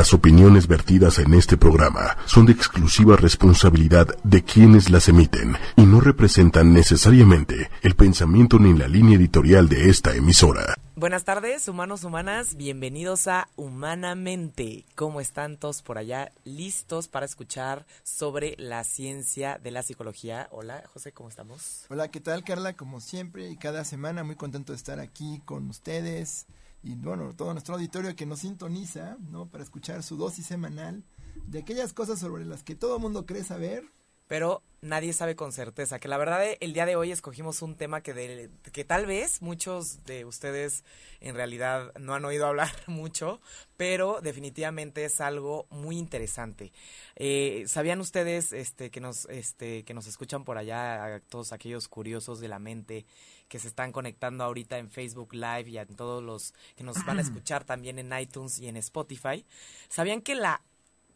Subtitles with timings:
[0.00, 5.82] Las opiniones vertidas en este programa son de exclusiva responsabilidad de quienes las emiten y
[5.82, 10.74] no representan necesariamente el pensamiento ni la línea editorial de esta emisora.
[10.96, 14.86] Buenas tardes, humanos, humanas, bienvenidos a Humanamente.
[14.94, 16.32] ¿Cómo están todos por allá?
[16.44, 20.48] ¿Listos para escuchar sobre la ciencia de la psicología?
[20.50, 21.84] Hola, José, ¿cómo estamos?
[21.90, 22.72] Hola, ¿qué tal, Carla?
[22.72, 26.46] Como siempre y cada semana, muy contento de estar aquí con ustedes
[26.82, 29.46] y bueno, todo nuestro auditorio que nos sintoniza, ¿no?
[29.46, 31.04] Para escuchar su dosis semanal
[31.46, 33.84] de aquellas cosas sobre las que todo mundo cree saber.
[34.30, 38.00] Pero nadie sabe con certeza, que la verdad el día de hoy escogimos un tema
[38.00, 40.84] que, de, que tal vez muchos de ustedes
[41.18, 43.40] en realidad no han oído hablar mucho,
[43.76, 46.70] pero definitivamente es algo muy interesante.
[47.16, 51.88] Eh, ¿Sabían ustedes este, que, nos, este, que nos escuchan por allá, a todos aquellos
[51.88, 53.06] curiosos de la mente,
[53.48, 57.18] que se están conectando ahorita en Facebook Live y a todos los que nos van
[57.18, 59.44] a escuchar también en iTunes y en Spotify?
[59.88, 60.62] ¿Sabían que la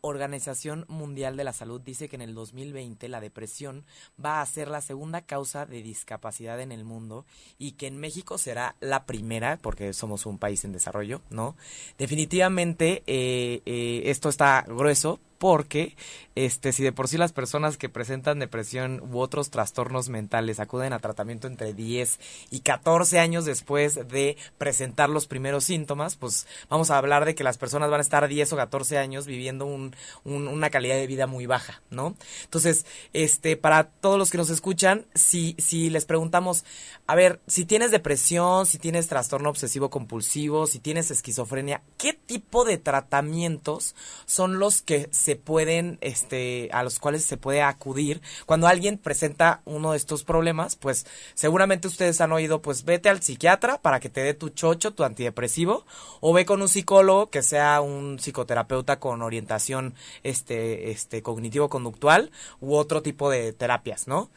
[0.04, 3.86] Organización Mundial de la Salud dice que en el 2020 la depresión
[4.22, 7.24] va a ser la segunda causa de discapacidad en el mundo
[7.56, 11.56] y que en México será la primera, porque somos un país en desarrollo, ¿no?
[11.96, 15.96] Definitivamente eh, eh, esto está grueso, porque
[16.34, 20.92] este si de por sí las personas que presentan depresión u otros trastornos mentales acuden
[20.92, 22.18] a tratamiento entre 10
[22.50, 27.44] y 14 años después de presentar los primeros síntomas, pues vamos a hablar de que
[27.44, 31.26] las personas van a estar 10 o 14 años viviendo un, una calidad de vida
[31.26, 32.16] muy baja, ¿no?
[32.44, 36.64] Entonces, este para todos los que nos escuchan, si si les preguntamos,
[37.06, 42.64] a ver, si tienes depresión, si tienes trastorno obsesivo compulsivo, si tienes esquizofrenia, ¿qué tipo
[42.64, 43.94] de tratamientos
[44.26, 49.62] son los que se pueden, este, a los cuales se puede acudir cuando alguien presenta
[49.64, 50.76] uno de estos problemas?
[50.76, 54.92] Pues seguramente ustedes han oído, pues vete al psiquiatra para que te dé tu chocho,
[54.92, 55.86] tu antidepresivo,
[56.20, 62.30] o ve con un psicólogo que sea un psicoterapeuta con orientación, este, este, cognitivo-conductual
[62.60, 64.30] u otro tipo de terapias, ¿no?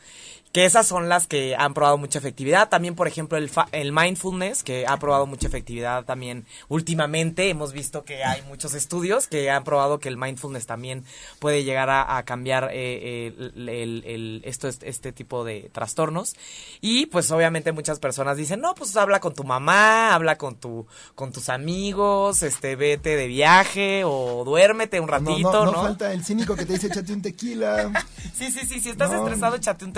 [0.52, 2.70] Que esas son las que han probado mucha efectividad.
[2.70, 7.50] También, por ejemplo, el, el mindfulness, que ha probado mucha efectividad también últimamente.
[7.50, 11.04] Hemos visto que hay muchos estudios que han probado que el mindfulness también
[11.40, 16.36] puede llegar a, cambiar eh, el, esto, este tipo de trastornos.
[16.82, 20.88] Y pues obviamente muchas personas dicen, no, pues habla con tu mamá, habla con tu
[21.16, 25.66] con tus amigos, este vete de viaje o duérmete un ratito, ¿no?
[25.66, 27.92] No, no, falta el cínico que te dice échate un tequila.
[28.34, 29.94] sí, sí, sí, si estás estresado échate un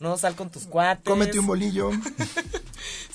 [0.00, 1.04] no sal con tus cuates.
[1.04, 1.90] Cómete un bolillo.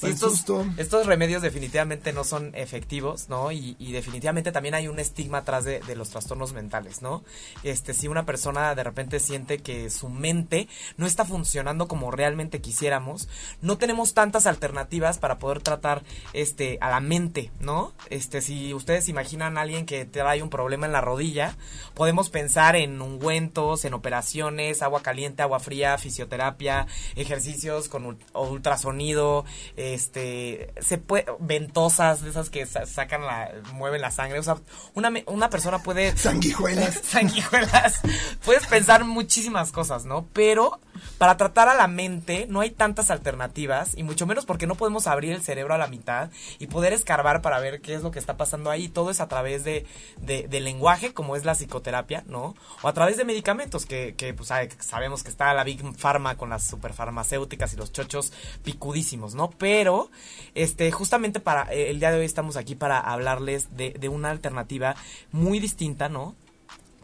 [0.02, 3.52] estos, remedios definitivamente no son efectivos, ¿no?
[3.52, 7.24] Y, definitivamente también hay un estigma atrás de, los trastornos mentales, ¿no?
[7.64, 10.68] Este, si una persona de repente siente que su mente
[10.98, 13.28] no está funcionando como realmente quisiéramos,
[13.62, 17.94] no tenemos tantas alternativas para poder tratar este a la mente, ¿no?
[18.10, 21.56] Este, si ustedes imaginan a alguien que trae un problema en la rodilla,
[21.96, 29.46] podemos pensar en ungüentos, en operaciones, agua caliente, agua fría, fisioterapia, ejercicios con ultrasonido,
[29.76, 34.58] este, se puede, ventosas de esas que sacan la, mueven la sangre, o sea,
[34.96, 36.18] una, una persona puede...
[36.18, 36.96] Sanguijuelas.
[37.04, 38.02] sanguijuelas.
[38.44, 40.28] Puedes pensar muchísimas cosas, ¿no?
[40.34, 40.80] Pero
[41.20, 45.06] para tratar a la mente no hay tantas alternativas y mucho menos porque no podemos
[45.06, 48.20] abrir el cerebro a la mitad y poder escarbar para ver qué es lo que
[48.20, 48.88] está pasando ahí.
[48.88, 49.86] Todo es a través de,
[50.20, 52.56] de, lenguaje, como es la psicoterapia, ¿no?
[52.82, 54.50] O a través de medicamentos, que, que pues
[54.80, 56.07] sabemos que está la Big Pharma
[56.38, 58.32] con las superfarmacéuticas y los chochos
[58.64, 59.50] picudísimos, ¿no?
[59.52, 60.10] Pero,
[60.56, 64.96] este, justamente para eh, el día de hoy estamos aquí para hablarles de una alternativa
[65.32, 66.36] muy distinta, ¿no?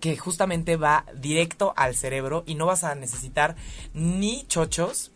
[0.03, 3.55] que justamente va directo al cerebro y no vas a necesitar
[3.93, 5.12] ni chochos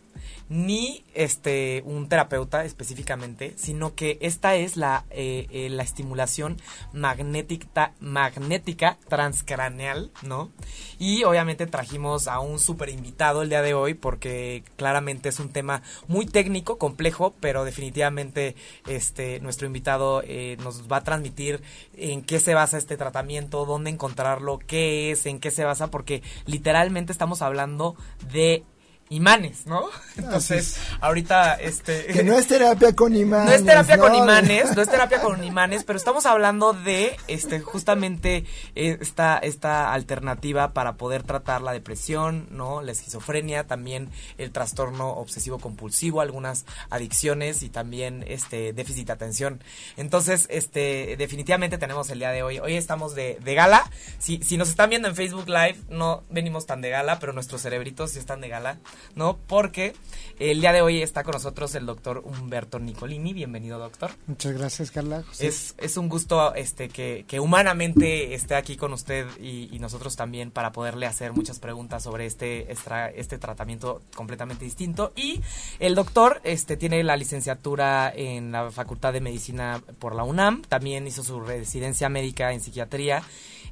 [0.48, 6.56] ni este un terapeuta específicamente, sino que esta es la, eh, eh, la estimulación
[6.92, 10.50] magnética, magnética transcraneal, ¿no?
[10.98, 15.50] Y obviamente trajimos a un super invitado el día de hoy porque claramente es un
[15.50, 18.56] tema muy técnico, complejo, pero definitivamente
[18.86, 21.62] este nuestro invitado eh, nos va a transmitir
[21.96, 26.22] en qué se basa este tratamiento, dónde encontrarlo, qué es, en qué se basa, porque
[26.46, 27.96] literalmente estamos hablando
[28.32, 28.64] de
[29.10, 29.86] imanes, ¿no?
[30.16, 32.06] Entonces, ahorita, este...
[32.06, 33.48] Que no es terapia con imanes.
[33.48, 37.60] No es terapia con imanes, no es terapia con imanes, pero estamos hablando de, este,
[37.60, 38.44] justamente
[38.74, 42.82] esta, esta alternativa para poder tratar la depresión, ¿no?
[42.82, 49.62] La esquizofrenia, también el trastorno obsesivo compulsivo, algunas adicciones y también, este, déficit de atención.
[49.96, 53.90] Entonces, este, definitivamente tenemos el día de hoy, hoy estamos de, de gala.
[54.18, 57.62] Si, si nos están viendo en Facebook Live, no venimos tan de gala, pero nuestros
[57.62, 58.78] cerebritos sí están de gala
[59.14, 59.38] ¿no?
[59.46, 59.94] Porque
[60.38, 63.32] el día de hoy está con nosotros el doctor Humberto Nicolini.
[63.32, 64.12] Bienvenido, doctor.
[64.28, 65.24] Muchas gracias, Carla.
[65.40, 70.14] Es, es un gusto este que, que humanamente esté aquí con usted y, y, nosotros
[70.14, 75.12] también para poderle hacer muchas preguntas sobre este, extra, este tratamiento completamente distinto.
[75.16, 75.40] Y
[75.80, 80.62] el doctor este, tiene la licenciatura en la Facultad de Medicina por la UNAM.
[80.62, 83.22] También hizo su residencia médica en psiquiatría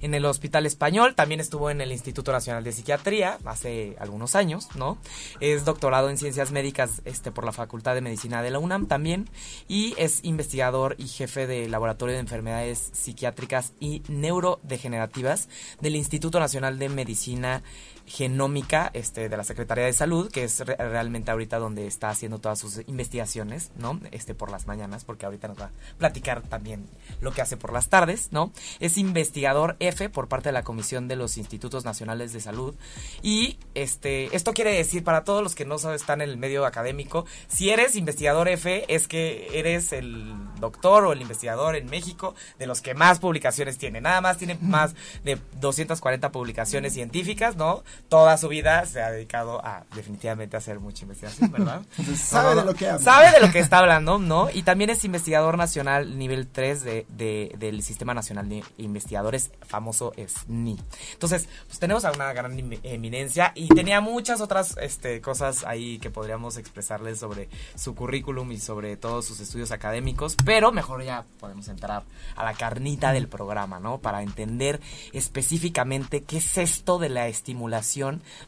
[0.00, 4.68] en el Hospital Español, también estuvo en el Instituto Nacional de Psiquiatría hace algunos años,
[4.74, 4.98] ¿no?
[5.40, 9.28] Es doctorado en Ciencias Médicas este, por la Facultad de Medicina de la UNAM también
[9.68, 15.48] y es investigador y jefe de Laboratorio de Enfermedades Psiquiátricas y Neurodegenerativas
[15.80, 17.62] del Instituto Nacional de Medicina
[18.06, 22.38] genómica este, de la Secretaría de Salud, que es re realmente ahorita donde está haciendo
[22.38, 24.00] todas sus investigaciones, ¿no?
[24.12, 26.86] Este, por las mañanas, porque ahorita nos va a platicar también
[27.20, 28.52] lo que hace por las tardes, ¿no?
[28.80, 32.74] Es investigador F por parte de la Comisión de los Institutos Nacionales de Salud.
[33.22, 37.26] Y este, esto quiere decir, para todos los que no están en el medio académico,
[37.48, 42.66] si eres investigador F, es que eres el doctor o el investigador en México de
[42.66, 44.00] los que más publicaciones tiene.
[44.00, 44.94] Nada más tiene más
[45.24, 47.82] de 240 publicaciones científicas, ¿no?
[48.08, 51.82] Toda su vida se ha dedicado a definitivamente a hacer mucha investigación, ¿verdad?
[52.16, 53.04] sabe de lo que habla.
[53.04, 54.48] Sabe de lo que está hablando, ¿no?
[54.52, 60.12] Y también es investigador nacional nivel 3 de, de, del Sistema Nacional de Investigadores, famoso
[60.16, 60.78] SNI.
[61.12, 66.10] Entonces, pues tenemos a una gran eminencia y tenía muchas otras este, cosas ahí que
[66.10, 71.68] podríamos expresarles sobre su currículum y sobre todos sus estudios académicos, pero mejor ya podemos
[71.68, 72.04] entrar
[72.36, 73.98] a la carnita del programa, ¿no?
[73.98, 74.80] Para entender
[75.12, 77.85] específicamente qué es esto de la estimulación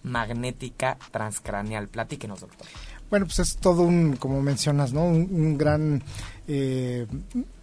[0.03, 1.89] magnética transcraneal.
[1.89, 2.67] Platíquenos, doctor.
[3.11, 5.05] Bueno, pues es todo un, como mencionas, ¿no?
[5.05, 6.03] Un, un gran,
[6.47, 7.07] eh,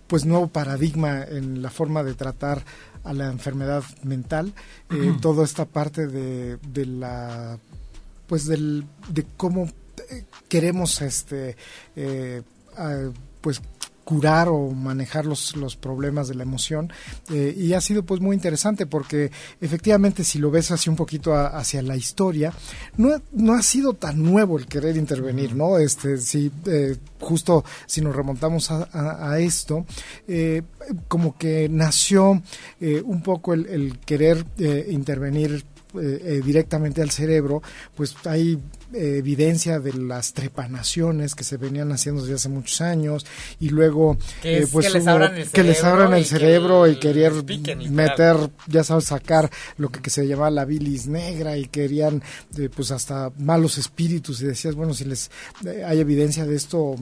[0.08, 2.64] pues nuevo paradigma en la forma de tratar
[3.04, 4.54] a la enfermedad mental.
[4.90, 5.20] Eh, uh -huh.
[5.22, 7.60] Toda esta parte de, de la,
[8.28, 9.68] pues del, de cómo
[10.50, 11.56] queremos, este,
[11.96, 12.42] eh,
[13.42, 13.62] pues
[14.06, 16.94] curar o manejar los, los problemas de la emoción.
[17.32, 21.34] Eh, y ha sido pues muy interesante porque efectivamente si lo ves así un poquito
[21.34, 22.54] a, hacia la historia
[22.98, 28.02] no, no ha sido tan nuevo el querer intervenir no este si eh, justo si
[28.02, 29.86] nos remontamos a, a, a esto
[30.28, 30.62] eh,
[31.08, 32.42] como que nació
[32.80, 35.66] un poco el, el querer eh, intervenir
[36.44, 37.64] directamente al cerebro
[37.96, 38.60] pues hay
[38.94, 43.26] evidencia de las trepanaciones que se venían haciendo desde hace muchos años
[43.60, 46.92] y luego eh, pues que les abran el que les abran el y cerebro que
[46.92, 48.52] y querer y meter claro.
[48.68, 52.22] ya sabes sacar lo que, que, se llamaba la bilis negra y querían
[52.58, 55.32] eh, pues hasta malos espíritus y decías bueno si les
[55.66, 56.96] eh, hay evidencia de esto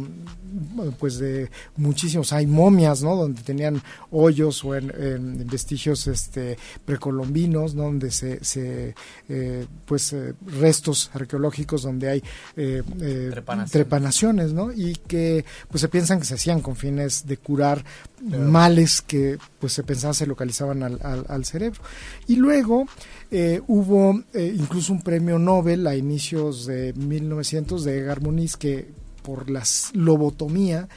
[0.99, 3.81] pues de muchísimos hay momias no donde tenían
[4.11, 7.83] hoyos o en, en vestigios este precolombinos ¿no?
[7.83, 8.95] donde se, se
[9.29, 10.15] eh, pues
[10.45, 12.23] restos arqueológicos donde hay
[12.55, 13.71] eh, eh, trepanaciones.
[13.71, 14.53] trepanaciones.
[14.53, 14.71] ¿no?
[14.71, 17.83] Y que pues se piensan que se hacían con fines de curar
[18.29, 18.43] Pero...
[18.43, 21.81] males que pues se pensaba se localizaban al, al, al cerebro.
[22.27, 22.85] Y luego
[23.31, 28.91] eh, hubo incluso un premio Nobel a inicios de 1900 de Edgar Muniz que
[29.23, 30.87] por la lobotomía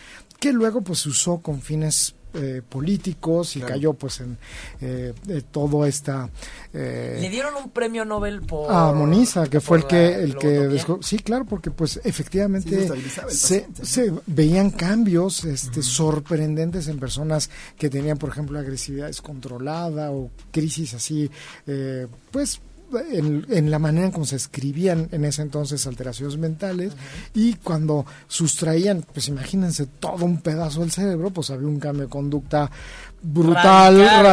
[0.41, 3.75] que luego pues se usó con fines eh, políticos y claro.
[3.75, 4.39] cayó pues en
[4.81, 5.13] eh,
[5.51, 6.29] todo esta
[6.73, 10.79] eh, le dieron un premio Nobel por a Moniza que fue el que el que
[11.01, 15.87] sí claro porque pues efectivamente sí, se, se, veían cambios este uh -huh.
[15.87, 21.31] sorprendentes en personas que tenían por ejemplo agresividad descontrolada o crisis así
[21.67, 22.61] eh, pues
[23.13, 27.31] en, en, la manera en cómo se escribían en ese entonces alteraciones mentales uh -huh.
[27.35, 32.11] y cuando sustraían, pues imagínense todo un pedazo del cerebro, pues había un cambio de
[32.11, 32.71] conducta
[33.23, 34.25] brutal, radical,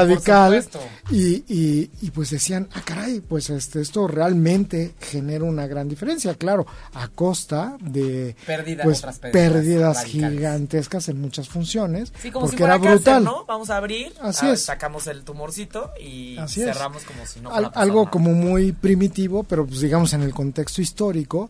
[0.51, 0.65] radical
[1.09, 6.35] y, y, y, pues decían, ah caray, pues este, esto realmente genera una gran diferencia,
[6.35, 10.31] claro, a costa de Pérdida pues, pérdidas radicales.
[10.37, 13.23] gigantescas en muchas funciones, sí, como porque si era cáncer, brutal.
[13.23, 13.45] ¿no?
[13.45, 14.63] Vamos a abrir, Así a, es.
[14.63, 17.07] sacamos el tumorcito y Así cerramos es.
[17.07, 21.49] como si no Al, algo como muy primitivo, pero pues digamos en el contexto histórico,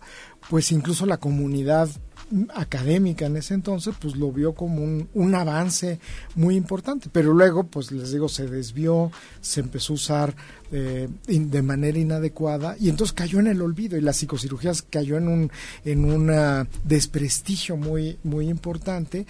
[0.49, 1.89] pues incluso la comunidad
[2.55, 5.99] académica en ese entonces, pues lo vio como un, un, avance
[6.35, 7.09] muy importante.
[7.11, 9.11] Pero luego, pues les digo, se desvió,
[9.41, 10.35] se empezó a usar
[10.71, 15.27] eh, de manera inadecuada y entonces cayó en el olvido y la psicocirugía cayó en
[15.27, 15.51] un
[15.85, 19.25] en un desprestigio muy, muy importante.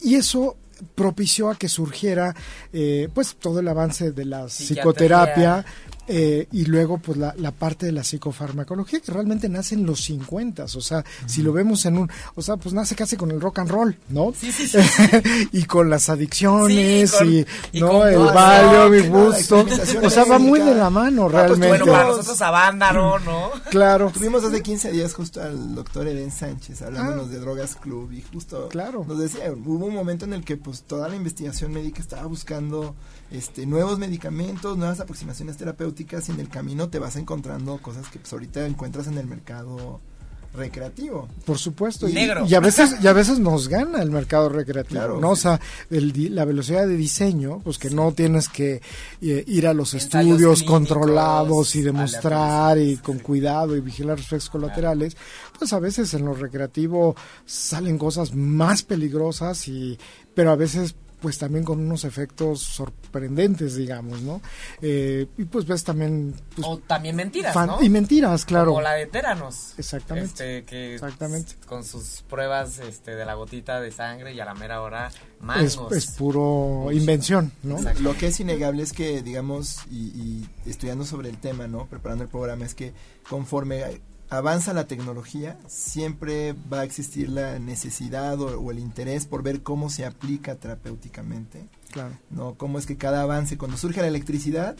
[0.00, 0.56] Y eso
[0.94, 2.34] propició a que surgiera
[2.72, 5.64] eh, pues todo el avance de la psicoterapia
[6.06, 10.02] Eh, y luego, pues, la, la, parte de la psicofarmacología, que realmente nace en los
[10.04, 13.40] 50, o sea, si lo vemos en un, o sea, pues nace casi con el
[13.40, 14.32] rock and roll, ¿no?
[14.38, 14.78] Sí, sí, sí.
[15.52, 17.88] y con las adicciones, Sí, con- y, y ¿no?
[17.88, 19.64] con El valio, mi gusto,
[20.02, 21.68] o sea, va muy de la mano, Ah, pues, realmente.
[21.68, 23.50] Bueno, para nosotros Avándaro, ¿no?
[23.70, 24.10] Claro.
[24.12, 28.64] Tuvimos hace 15 días justo al doctor Eden Sánchez hablándonos de Drogas Club y justo
[28.66, 28.68] Ah.
[28.70, 29.04] Claro.
[29.08, 32.94] nos decía, hubo un momento en el que pues toda la investigación médica estaba buscando
[33.34, 38.18] este nuevos medicamentos, nuevas aproximaciones terapéuticas y en el camino te vas encontrando cosas que
[38.18, 40.00] pues ahorita encuentras en el mercado
[40.56, 41.28] recreativo.
[41.44, 42.08] Por supuesto.
[42.08, 42.46] Y, Negro.
[42.48, 45.30] y a veces y a veces nos gana el mercado recreativo, Claro, ¿no?
[45.30, 45.42] O sí.
[45.42, 45.60] sea,
[45.90, 48.80] el di- la velocidad de diseño, pues que no tienes que
[49.20, 54.26] eh, ir a los Ensayos estudios controlados y demostrar y con cuidado y vigilar los
[54.26, 55.16] efectos colaterales,
[55.58, 59.98] pues a veces en lo recreativo salen cosas más peligrosas y
[60.36, 60.94] pero a veces
[61.24, 64.42] pues también con unos efectos sorprendentes, digamos, ¿no?
[64.82, 67.82] Eh, y pues ves también pues, O también mentiras, fan- ¿no?
[67.82, 68.72] y mentiras, claro.
[68.72, 69.72] Como la de Téranos.
[69.78, 70.28] Exactamente.
[70.28, 71.54] Este, que Exactamente.
[71.66, 75.78] con sus pruebas este, de la gotita de sangre y a la mera hora mangos.
[75.92, 77.78] es puro invención, ¿no?
[77.78, 78.02] Exacto.
[78.02, 81.86] Lo que es innegable es que, digamos, y, y estudiando sobre el tema, ¿no?
[81.86, 82.92] Preparando el programa, es que
[83.30, 83.82] conforme
[84.38, 89.62] avanza la tecnología, siempre va a existir la necesidad o, o el interés por ver
[89.62, 92.16] cómo se aplica terapéuticamente, Claro.
[92.30, 92.54] ¿no?
[92.54, 94.76] Cómo es que cada avance, cuando surge la electricidad,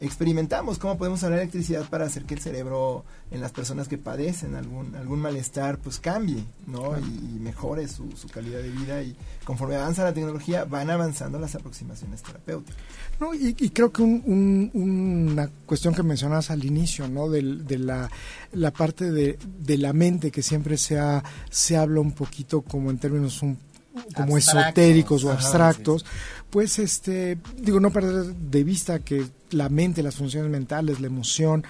[0.00, 3.98] experimentamos cómo podemos usar la electricidad para hacer que el cerebro en las personas que
[3.98, 9.02] padecen algún algún malestar pues cambie no y, y mejore su, su calidad de vida
[9.02, 12.76] y conforme avanza la tecnología van avanzando las aproximaciones terapéuticas.
[13.20, 14.22] No, y, y creo que un-
[14.72, 17.28] un- una cuestión que mencionas al inicio, ¿no?
[17.28, 18.08] Del- De, la,
[18.52, 22.90] la parte de, de la mente que siempre se, ha- se habla un poquito como
[22.90, 23.58] en términos un-
[24.14, 24.64] como Abstractos.
[24.66, 26.04] esotéricos o Ajá, abstractos,
[26.50, 31.64] pues este, digo, no perder de vista que la mente, las funciones mentales, la emoción,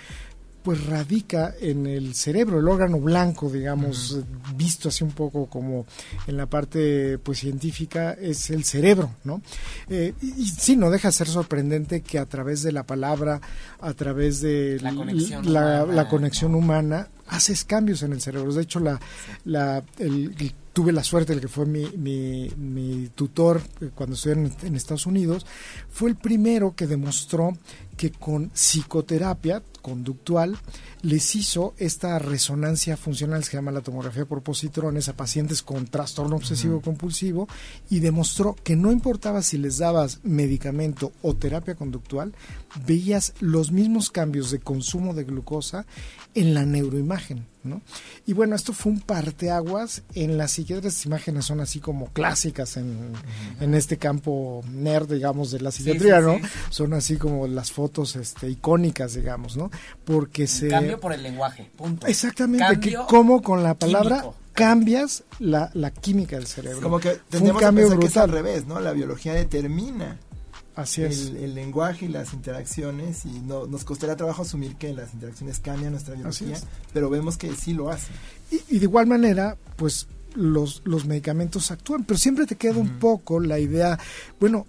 [0.69, 4.19] pues radica en el cerebro, el órgano blanco, digamos,
[4.55, 5.87] visto así un poco como
[6.27, 9.41] en la parte pues científica, es el cerebro, ¿no?
[9.89, 13.41] Eh, y, y sí, no deja de ser sorprendente que a través de la palabra,
[13.81, 18.53] a través de La conexión la, humana, la conexión humana, haces cambios en el cerebro.
[18.53, 19.01] De hecho, la,
[19.47, 24.15] la, el- el- tuve la suerte, el que fue mi, mi, mi tutor eh, cuando
[24.17, 25.45] estuve en, en Estados Unidos,
[25.91, 27.57] fue el primero que demostró
[27.99, 30.57] que con psicoterapia conductual
[31.03, 36.37] les hizo esta resonancia funcional se llama la tomografía por positrones a pacientes con trastorno
[36.37, 37.49] obsesivo compulsivo
[37.91, 42.35] y demostró que no importaba si les dabas medicamento o terapia conductual,
[42.87, 45.85] veías los mismos cambios de consumo de glucosa
[46.35, 47.47] en la neuroimagen.
[47.69, 47.83] ¿No?
[48.27, 50.89] Y bueno, esto fue un parteaguas en la psiquiatría.
[50.89, 53.13] Estas imágenes son así como clásicas en,
[53.61, 56.37] en este campo nerd, digamos, de la psiquiatría, sí, ¿no?
[56.39, 56.43] sí.
[56.71, 59.71] Son así como las fotos este, icónicas, digamos, ¿no?
[60.05, 60.69] Porque se...
[60.69, 62.07] Cambio por el lenguaje, punto.
[62.07, 64.37] Exactamente, que cómo con la palabra químico.
[64.53, 66.83] cambias la, la química del cerebro.
[66.83, 68.45] como que Fue un cambio pensar que es al brutal.
[68.45, 70.19] revés no la biología determina
[70.79, 71.27] Así es.
[71.29, 75.59] el, el lenguaje y las interacciones y no nos costará trabajo asumir que las interacciones
[75.59, 76.57] cambian nuestra biología
[76.93, 78.15] pero vemos que sí lo hacen.
[78.51, 82.99] Y, y de igual manera, pues los, los medicamentos actúan, pero siempre te queda un
[82.99, 83.99] poco la idea,
[84.39, 84.67] bueno,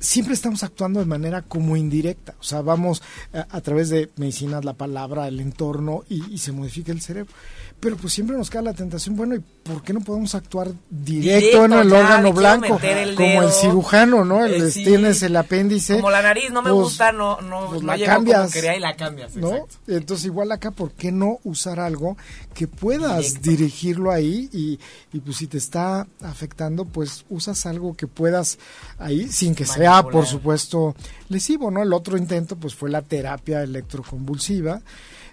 [0.00, 4.64] siempre estamos actuando de manera como indirecta, o sea, vamos a, a través de medicinas,
[4.64, 7.32] la palabra, el entorno y, y se modifica el cerebro.
[7.80, 11.38] Pero pues siempre nos queda la tentación, bueno, ¿y por qué no podemos actuar directo,
[11.38, 12.80] Directo, en el ya, órgano blanco?
[12.82, 14.44] el como el cirujano, ¿no?
[14.44, 14.82] El, Eh, sí.
[14.82, 15.96] Tienes el apéndice.
[15.96, 18.52] Como la nariz no me pues, gusta, no, no, pues no la llegó como cambias,
[18.52, 19.36] quería y la cambias.
[19.36, 19.50] ¿no?
[19.52, 19.76] exacto.
[19.86, 22.16] Entonces igual acá, ¿por qué no usar algo
[22.52, 23.50] que puedas Directo.
[23.50, 24.80] dirigirlo ahí y,
[25.12, 28.58] y pues si te está afectando, pues usas algo que puedas
[28.98, 30.94] ahí sin que sea, por supuesto,
[31.28, 31.82] lesivo, ¿no?
[31.82, 34.80] El otro intento pues fue la terapia electroconvulsiva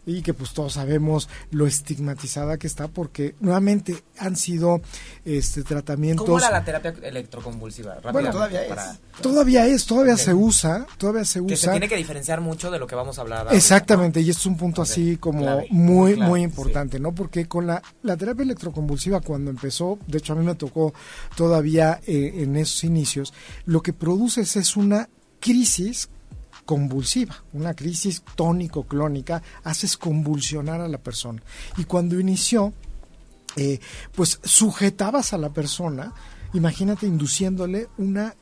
[0.06, 4.82] y que pues todos sabemos lo estigmatizada que está porque nuevamente han sido
[5.24, 7.98] este tratamientos ¿Cómo era la terapia electroconvulsiva?
[8.12, 11.72] bueno todavía es para- todavía es, todavía se usa, todavía se Que se usa.
[11.72, 14.46] tiene que diferenciar mucho de lo que vamos a hablar ahorita, Exactamente, y esto es
[14.48, 16.44] un punto así como clave, muy, clave, muy sí.
[16.44, 17.14] importante, ¿no?
[17.16, 20.94] Porque con la, la terapia electroconvulsiva cuando empezó, de hecho a mí me tocó
[21.36, 23.34] todavía eh, en esos inicios,
[23.66, 25.10] lo que produces es una
[25.40, 26.10] crisis
[26.66, 31.42] convulsiva, una crisis tónico-clónica, haces convulsionar a la persona.
[31.78, 32.74] Y cuando inició,
[33.56, 33.80] eh,
[34.14, 36.14] pues sujetabas a la persona,
[36.54, 38.36] imagínate induciéndole una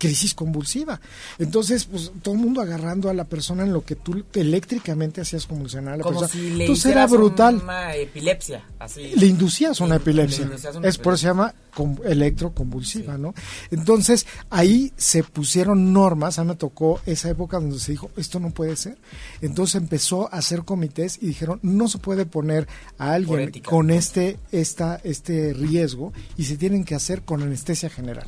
[0.00, 0.98] crisis convulsiva.
[1.38, 5.46] Entonces, pues todo el mundo agarrando a la persona en lo que tú eléctricamente hacías
[5.46, 6.42] convulsionar a la Como persona.
[6.42, 7.60] si le Entonces era brutal.
[7.62, 9.12] una epilepsia, así.
[9.14, 10.38] Le inducías una Le- epilepsia.
[10.40, 13.34] le inducías una es por eso se llama con- electroconvulsiva, ¿no?
[13.70, 18.40] Entonces, ahí se pusieron normas, a mí me tocó esa época donde se dijo, esto
[18.40, 18.96] no puede ser.
[19.42, 22.66] Entonces empezó a hacer comités y dijeron, no se puede poner
[22.98, 23.68] a alguien ética.
[23.70, 28.26] con este, esta, este riesgo y se tienen que hacer con anestesia general.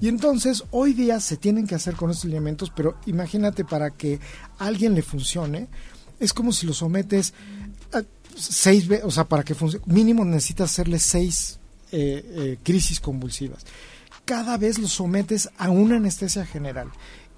[0.00, 4.20] Y entonces hoy día se tienen que hacer con estos elementos, pero imagínate para que
[4.58, 5.68] a alguien le funcione,
[6.20, 7.34] es como si lo sometes
[7.92, 8.02] a
[8.36, 11.58] seis veces, o sea, para que funcione, mínimo necesitas hacerle seis
[11.90, 13.64] eh, eh, crisis convulsivas.
[14.24, 16.90] Cada vez lo sometes a una anestesia general,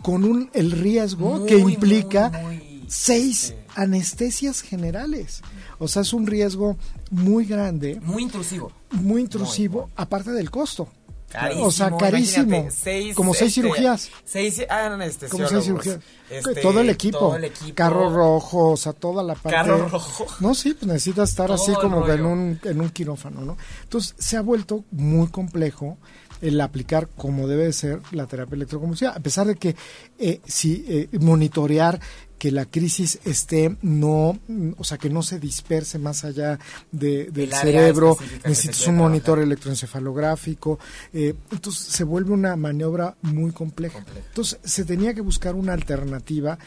[0.03, 5.43] con un, el riesgo Muy, que implica muy, muy, seis este, anestesias generales.
[5.79, 6.77] O sea, es un riesgo
[7.11, 8.73] muy grande, Muy intrusivo.
[8.91, 10.89] muy intrusivo, aparte del costo.
[11.31, 12.69] Carísimo, o sea, carísimo.
[12.71, 14.11] seis, como seis este, cirugías.
[14.25, 15.53] Seis ah, anestesiólogos.
[15.53, 16.05] Como seis cirugías.
[16.29, 17.19] Este, todo el equipo.
[17.19, 17.75] todo el equipo.
[17.75, 19.51] Carro rojo, o sea, toda la parte.
[19.57, 20.27] Carro rojo.
[20.41, 23.57] No, sí, pues necesitas estar Todo así como que en un, en un quirófano, ¿no?
[23.85, 25.99] Entonces, se ha vuelto muy complejo
[26.41, 29.77] el aplicar como debe de ser la terapia electroconvulsiva, a pesar de que
[30.19, 32.01] eh, si eh, monitorear
[32.41, 34.39] que la crisis esté no,
[34.79, 36.59] o sea, que no se disperse más allá
[36.91, 38.17] de- del cerebro,
[38.47, 39.45] necesitas un monitor trabajar.
[39.45, 40.79] electroencefalográfico,
[41.13, 43.97] eh, entonces se vuelve una maniobra muy compleja.
[43.99, 44.27] Compleja.
[44.27, 46.59] Entonces se tenía que buscar una alternativa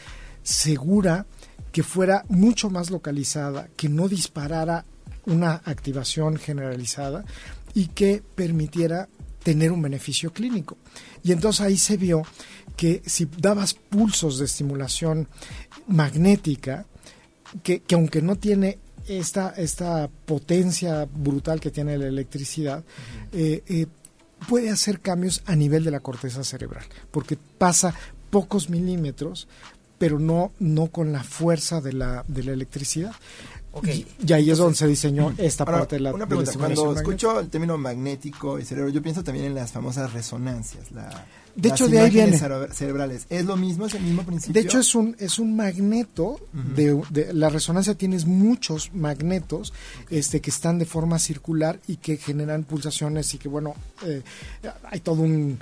[0.44, 1.26] segura
[1.72, 4.84] que fuera mucho más localizada, que no disparara
[5.26, 7.24] una activación generalizada
[7.74, 9.08] y que permitiera
[9.42, 10.76] tener un beneficio clínico.
[11.24, 12.22] Y entonces ahí se vio
[12.76, 15.28] que si dabas pulsos de estimulación
[15.86, 16.86] magnética,
[17.62, 22.82] que, que aunque no tiene esta, esta potencia brutal que tiene la electricidad,
[23.32, 23.86] eh, eh,
[24.48, 27.94] puede hacer cambios a nivel de la corteza cerebral, porque pasa
[28.30, 29.46] pocos milímetros,
[29.98, 33.12] pero no, no con la fuerza de la, de la electricidad.
[33.72, 33.88] Ok.
[33.88, 36.42] Y, y ahí es donde se diseñó esta Ahora, parte de la una de la
[36.42, 37.00] pregunta, cuando magnética.
[37.00, 41.26] escucho el término magnético y cerebro, yo pienso también en las famosas resonancias, la,
[41.56, 42.38] De las hecho, de ahí viene.
[42.38, 43.26] cere- cerebrales.
[43.30, 43.86] ¿Es lo mismo?
[43.86, 44.54] ¿Es el mismo principio?
[44.54, 46.40] De hecho, es un, es un magneto.
[46.52, 49.72] de, de- la resonancia tienes muchos magnetos
[50.10, 54.22] este, que están de forma circular y que generan pulsaciones y que, bueno, eh,
[54.90, 55.58] hay toda un,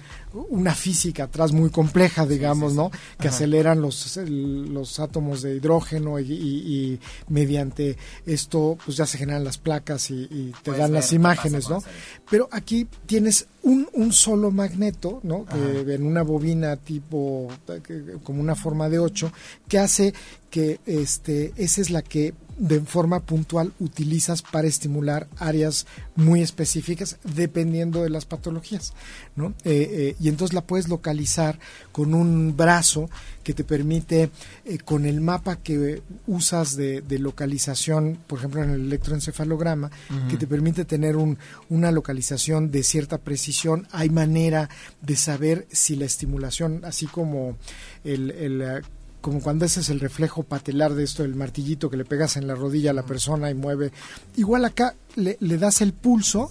[0.51, 2.91] una física atrás muy compleja, digamos, ¿no?
[3.19, 7.97] Que aceleran los, los átomos de hidrógeno y, y- y mediante
[8.27, 11.83] esto, pues ya se generan las placas y, y te Puedes dan las imágenes, ¿no?
[12.31, 15.45] Pero aquí tienes un, un solo magneto, ¿no?
[15.47, 17.49] Que en una bobina tipo,
[17.87, 19.33] que- como una forma de 8,
[19.69, 20.12] que hace
[20.52, 27.17] que este, esa es la que de forma puntual utilizas para estimular áreas muy específicas
[27.25, 28.93] dependiendo de las patologías,
[29.34, 29.54] ¿no?
[29.65, 31.58] Eh, eh, y entonces la puedes localizar
[31.91, 33.08] con un brazo
[33.43, 34.30] que te permite,
[34.67, 39.91] eh, con el mapa que usas de, de localización, por ejemplo en el electroencefalograma,
[40.28, 41.38] que te permite tener un,
[41.71, 44.69] una localización de cierta precisión, hay manera
[45.00, 47.56] de saber si la estimulación, así como
[48.04, 48.82] el, el,
[49.23, 52.54] como cuando haces el reflejo patelar de esto, el martillito que le pegas en la
[52.54, 53.93] rodilla a la persona y mueve.
[54.37, 56.50] Igual acá le, le das el pulso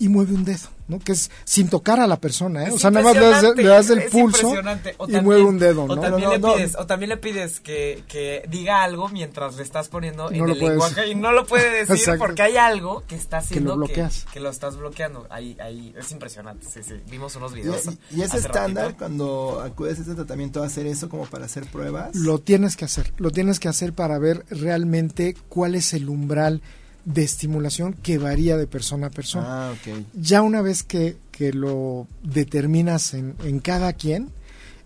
[0.00, 1.00] y mueve un dedo, ¿no?
[1.00, 2.68] Que es sin tocar a la persona, ¿eh?
[2.68, 4.50] Es o sea, nada más le das, le das el pulso.
[4.50, 6.00] O y también- mueve un dedo, O ¿no?
[6.00, 6.78] también, No, le pides, no.
[6.80, 11.00] o también le pides que, que diga algo mientras le estás poniendo en el lenguaje
[11.00, 11.12] decir.
[11.12, 12.20] y no lo puede decir Exacto.
[12.24, 14.24] porque hay algo que está haciendo lo bloqueas.
[14.32, 15.26] que, lo estás bloqueando.
[15.30, 16.66] Ahí, ahí es impresionante.
[16.72, 16.94] Sí, sí.
[17.10, 17.86] Vimos unos ¿Y, videos.
[18.12, 18.98] y- y es estándar ratito.
[18.98, 22.14] cuando acudes a este tratamiento a hacer eso como para hacer pruebas?
[22.14, 26.62] Lo tienes que hacer, lo tienes que hacer para ver realmente cuál es el umbral
[27.08, 29.70] de estimulación que varía de persona a persona.
[29.70, 30.04] Ah, ok.
[30.14, 34.30] Ya una vez que, que lo determinas en, en cada quien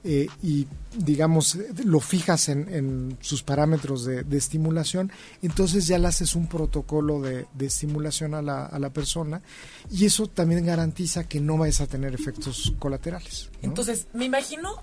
[0.04, 5.10] eh, y digamos lo fijas en, en sus parámetros de, de estimulación,
[5.42, 9.42] entonces ya le haces un protocolo de, de estimulación a la, a la persona
[9.90, 13.50] y eso también garantiza que no vayas a tener efectos colaterales.
[13.54, 13.68] ¿no?
[13.68, 14.82] Entonces, me imagino,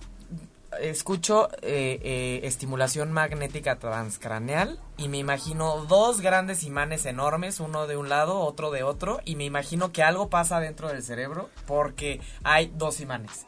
[0.82, 7.98] escucho eh, eh, estimulación magnética transcraneal y me imagino dos grandes imanes enormes, uno de
[7.98, 12.22] un lado, otro de otro, y me imagino que algo pasa dentro del cerebro porque
[12.44, 13.46] hay dos imanes.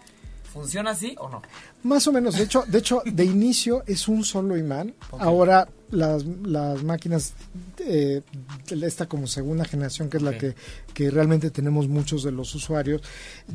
[0.51, 1.41] ¿Funciona así o no?
[1.83, 4.93] Más o menos, de hecho, de hecho, de inicio es un solo imán.
[5.17, 7.33] Ahora las, las máquinas
[7.79, 8.21] eh,
[8.69, 10.55] esta como segunda generación, que es la que,
[10.93, 13.01] que realmente tenemos muchos de los usuarios,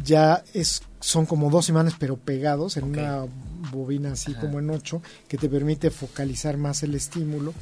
[0.05, 3.25] ya es son como dos imanes pero pegados en una
[3.71, 7.55] bobina así como en ocho que te permite focalizar más el estímulo.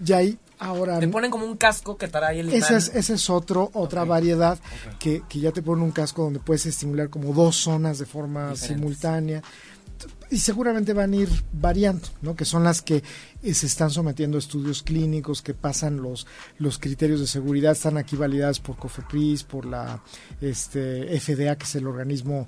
[0.00, 0.98] Ya hay ahora...
[0.98, 2.62] Te ponen como un casco que trae el imán.
[2.62, 4.58] Ese es, ese es otro, otra variedad
[4.98, 8.54] que, que, ya te ponen un casco donde puedes estimular como dos zonas de forma
[8.56, 9.42] simultánea
[10.34, 12.34] y seguramente van a ir variando, ¿no?
[12.34, 13.04] Que son las que
[13.52, 16.26] se están sometiendo a estudios clínicos que pasan los,
[16.58, 20.02] los criterios de seguridad, están aquí validadas por COFEPRIS, por la
[20.40, 22.46] este, FDA, que es el organismo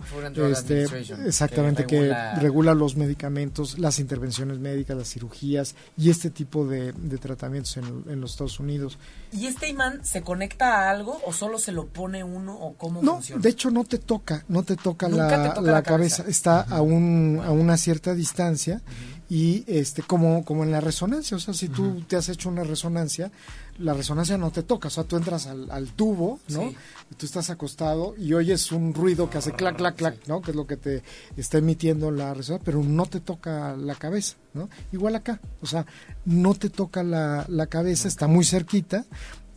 [0.51, 0.85] este,
[1.27, 7.77] exactamente que regula, los medicamentos, las intervenciones médicas, las cirugías y este tipo de, tratamientos
[7.77, 8.99] en, los Estados Unidos.
[9.33, 13.03] ¿Y este imán se conecta a algo o solo se lo pone uno o cómo
[13.03, 13.43] no, funciona?
[13.43, 16.25] De hecho no te toca, no te toca, la, la, cabeza.
[16.29, 18.83] está a, un, a una cierta distancia
[19.29, 22.63] y este como como en la resonancia o sea si tú te has hecho una
[22.63, 23.33] resonancia
[23.79, 26.71] la resonancia no te toca o sea tú entras al, tubo no
[27.11, 30.53] y tú estás acostado y oyes un ruido que hace clac clac clac no que
[30.53, 31.03] es lo que te
[31.37, 35.87] está emitiendo la resonancia pero no te toca la cabeza no igual acá o sea
[36.25, 39.05] no te toca la, la cabeza está muy cerquita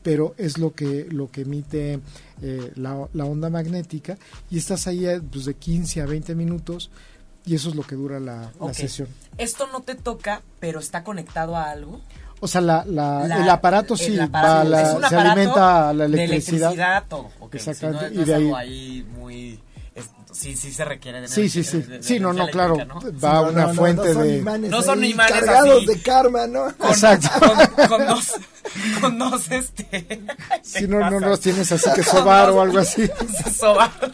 [0.02, 2.00] pero es lo que lo que emite
[2.42, 4.18] eh, la, la, onda magnética
[4.50, 6.90] y estás ahí eh, pues, de 15 a 20 minutos
[7.50, 9.08] y eso es lo que dura la, sesión.
[9.40, 12.00] Esto no te toca, pero está conectado a algo.
[12.42, 16.70] O sea, la, el aparato sí, se alimenta a la electricidad.
[16.70, 17.30] De electricidad todo.
[17.52, 18.14] Exactamente.
[18.14, 18.52] y de ahí...
[18.56, 19.60] ahí muy
[20.32, 21.84] sí, sí se requiere de Sí, sí, sí.
[22.02, 22.78] sí, no, no, claro.
[23.24, 24.42] Va a una fuente de.
[24.42, 26.70] no son imanes cargados de karma, ¿no?
[26.70, 27.30] Exacto.
[27.88, 28.34] Con, dos.
[29.02, 30.22] Con dos, este.
[30.62, 33.10] Si no, no los tienes así que sobar o algo así.
[33.58, 34.09] sobar.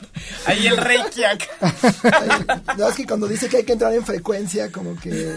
[0.45, 1.21] Ahí el reiki
[2.77, 5.33] No, es que cuando dice que hay que entrar en frecuencia, como que.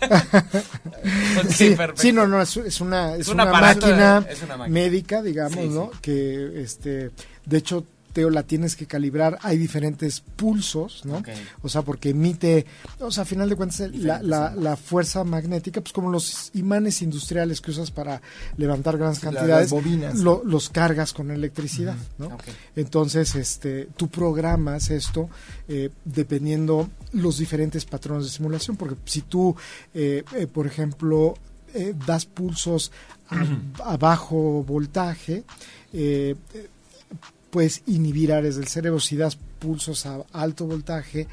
[1.48, 4.26] sí, sí, no, no, es, una, es, una, máquina,
[4.68, 5.90] médica, digamos, ¿no?
[6.02, 7.10] Que, este,
[7.46, 7.86] de hecho,
[8.22, 11.22] la tienes que calibrar, hay diferentes pulsos, ¿no?
[11.62, 12.66] O sea, porque emite,
[13.00, 17.60] o sea, a final de cuentas, la, la, fuerza magnética, pues como los imanes industriales
[17.60, 18.20] que usas para
[18.56, 19.72] levantar grandes cantidades,
[20.22, 22.36] los cargas con electricidad, ¿no?
[22.76, 25.28] Entonces, este, tú programas esto
[25.68, 29.54] eh, dependiendo los diferentes patrones de simulación, porque si tú,
[29.92, 31.34] eh, eh, por ejemplo,
[32.06, 32.92] das pulsos
[33.82, 35.44] a, bajo voltaje,
[35.92, 36.34] eh,
[37.54, 38.98] puedes inhibir áreas del cerebro.
[38.98, 41.28] Si das pulsos a alto voltaje,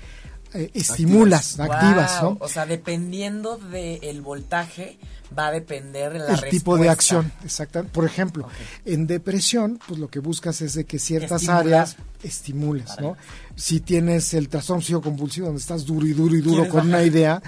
[0.54, 2.38] eh, estimulas, activas, ¿no?
[2.40, 5.00] O sea, dependiendo del voltaje,
[5.36, 7.92] va a depender la el tipo de acción, exactamente.
[7.92, 8.48] Por ejemplo,
[8.86, 13.18] en depresión, pues lo que buscas es de que ciertas áreas estimules, ¿no?
[13.56, 17.42] Si tienes el trastorno compulsivo donde estás duro y duro y duro con una idea,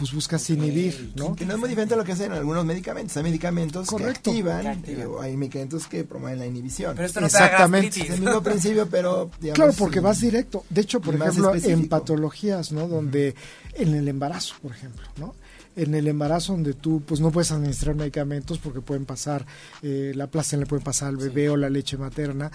[0.00, 1.36] pues buscas inhibir, ¿no?
[1.36, 3.14] Que no es muy diferente a lo que hacen algunos medicamentos.
[3.18, 6.96] Hay medicamentos que activan, o hay medicamentos que promueven la inhibición.
[6.96, 8.00] Pero esto no Exactamente.
[8.00, 10.64] es el mismo principio, pero Claro, porque vas directo.
[10.70, 12.88] De hecho, por ejemplo, en patologías, ¿no?
[12.88, 13.34] Donde
[13.74, 15.34] en el embarazo, por ejemplo, ¿no?
[15.76, 19.46] en el embarazo donde tú pues no puedes administrar medicamentos porque pueden pasar
[19.82, 22.50] eh, la plástica le puede pasar al bebé o la leche materna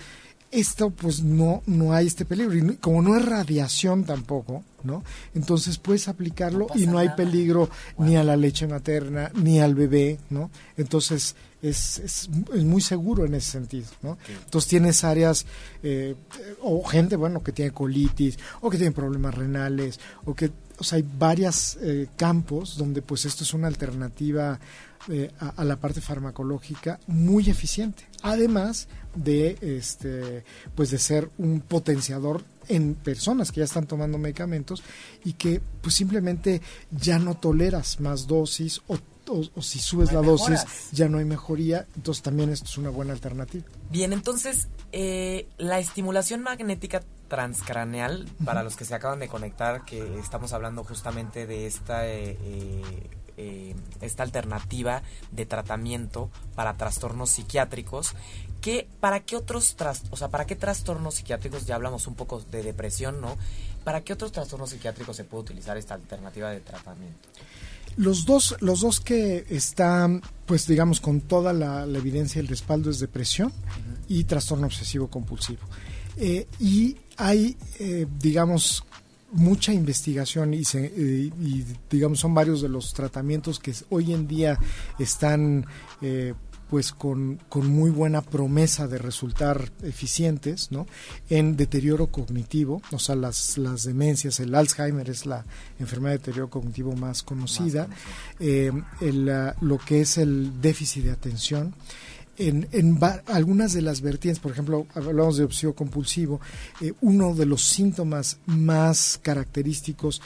[0.56, 2.56] esto pues no, no hay este peligro.
[2.56, 5.04] Y como no es radiación tampoco, ¿no?
[5.34, 10.20] Entonces puedes aplicarlo y no hay peligro ni a la leche materna ni al bebé,
[10.30, 10.50] ¿no?
[10.78, 11.36] Entonces
[11.70, 14.18] es, es, muy seguro en ese sentido, ¿no?
[14.28, 15.46] Entonces tienes áreas
[15.82, 16.16] eh,
[16.62, 20.98] o gente, bueno, que tiene colitis o que tiene problemas renales o que, o sea,
[20.98, 24.60] hay varios eh, campos donde pues esto es una alternativa
[25.08, 28.08] eh, a, la parte farmacológica muy eficiente.
[28.22, 30.44] Además de este
[30.76, 34.84] pues de ser un potenciador en personas que ya están tomando medicamentos
[35.24, 38.98] y que pues simplemente ya no toleras más dosis o,
[39.62, 43.66] si subes la dosis ya no hay mejoría, entonces también esto es una buena alternativa.
[43.90, 50.20] Bien, entonces eh, la estimulación magnética transcraneal, para los que se acaban de conectar, que
[50.20, 52.38] estamos hablando justamente de esta eh,
[53.38, 58.14] eh, esta alternativa de tratamiento para trastornos psiquiátricos.
[58.62, 59.76] Que, ¿Para qué otros
[60.10, 61.66] o sea, para qué trastornos psiquiátricos?
[61.66, 63.36] Ya hablamos un poco de depresión, ¿no?
[63.84, 67.30] ¿Para qué otros trastornos psiquiátricos se puede utilizar esta alternativa de tratamiento?
[67.98, 72.90] Los dos, los dos que están, pues digamos, con toda la, evidencia y el respaldo
[72.90, 73.54] es depresión
[74.08, 75.62] y trastorno obsesivo compulsivo.
[76.18, 78.84] Eh, y hay, eh, digamos,
[79.32, 80.64] mucha investigación y,
[81.90, 84.58] digamos son varios de los tratamientos que hoy en día
[84.98, 85.66] están
[86.02, 86.34] eh,
[86.70, 90.88] pues con, con, muy buena promesa de resultar eficientes ¿no?
[91.30, 95.46] en deterioro cognitivo, o sea, las, las demencias, el Alzheimer es la
[95.80, 97.88] enfermedad de deterioro cognitivo más conocida,
[98.40, 99.26] eh, el,
[99.62, 101.74] lo que es el déficit de atención,
[102.38, 106.42] en, en algunas de las vertientes, por ejemplo, hablamos de obsesivo compulsivo,
[106.82, 110.22] eh, uno de los síntomas más característicos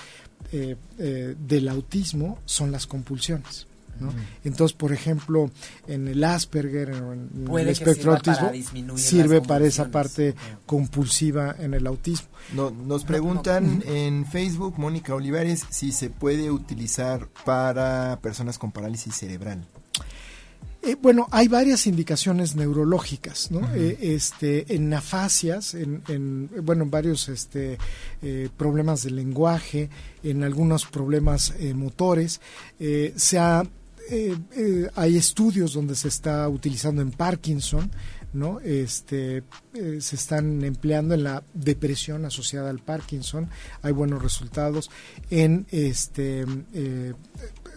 [0.51, 3.67] eh, eh, del autismo son las compulsiones.
[3.99, 4.13] ¿No?
[4.43, 5.51] Entonces, por ejemplo,
[5.87, 8.51] en el Asperger, en, el espectro autismo,
[8.97, 10.35] sirve para esa parte
[10.65, 12.27] compulsiva en el autismo.
[12.53, 19.15] No, nos preguntan en Facebook, Mónica Olivares, si se puede utilizar para personas con parálisis
[19.15, 19.65] cerebral.
[20.81, 23.59] Eh, bueno, hay varias indicaciones neurológicas, ¿no?
[23.75, 27.77] Eh, este, en afasias, en, en bueno, en varios este,
[28.21, 29.89] eh, problemas de lenguaje,
[30.23, 32.39] en algunos problemas motores.
[32.79, 33.39] se
[34.95, 37.91] hay estudios donde se está utilizando en Parkinson,
[38.33, 38.59] ¿no?
[38.59, 39.43] Este,
[39.73, 43.49] se están empleando en la depresión asociada al Parkinson,
[43.81, 44.89] hay buenos resultados
[45.29, 46.45] en este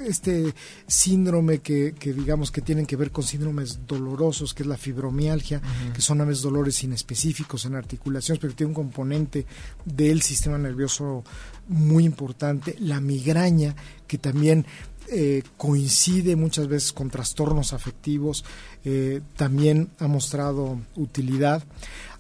[0.07, 0.55] este
[0.87, 5.61] síndrome que, digamos que tienen que ver con síndromes dolorosos, que es la fibromialgia,
[5.95, 9.47] que son a veces dolores inespecíficos en articulaciones, pero tiene un componente
[9.85, 11.25] del sistema nervioso
[11.69, 13.75] muy importante, la migraña,
[14.07, 14.67] que también
[15.13, 18.45] eh, coincide muchas veces con trastornos afectivos,
[18.85, 21.63] eh, también ha mostrado utilidad.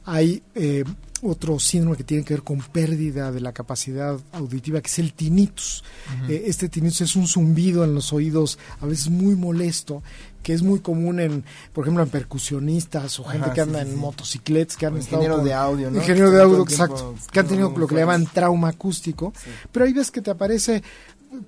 [0.04, 0.84] Hay eh,
[1.22, 5.12] otro síndrome que tiene que ver con pérdida de la capacidad auditiva, que es el
[5.12, 5.84] tinnitus.
[6.28, 10.02] Eh, este tinnitus es un zumbido en los oídos, a veces muy molesto,
[10.42, 14.76] que es muy común en, por ejemplo, en percusionistas o gente que anda en motocicletas,
[14.76, 15.98] que han estado ingeniero de audio, ¿no?
[15.98, 19.32] Ingeniero de audio, exacto, que han tenido lo que le llaman trauma acústico,
[19.70, 20.82] pero ahí ves que te aparece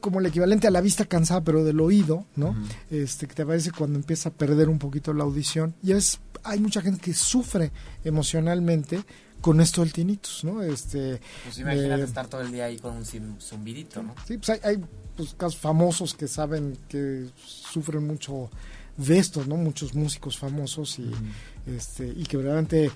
[0.01, 2.55] como el equivalente a la vista cansada, pero del oído, ¿no?
[2.91, 5.75] Este que te aparece cuando empieza a perder un poquito la audición.
[5.83, 7.73] Y es hay mucha gente que sufre
[8.05, 9.03] emocionalmente
[9.41, 10.63] con esto del tinnitus, ¿no?
[10.63, 13.05] Este, pues imagínate eh, estar todo el día ahí con un
[13.41, 14.15] zumbidito, ¿no?
[14.27, 14.83] Sí, pues hay,
[15.17, 18.51] pues, casos famosos que saben que sufren mucho
[18.97, 19.57] de esto, ¿no?
[19.57, 21.11] Muchos músicos famosos y,
[21.67, 22.91] este, y que verdaderamente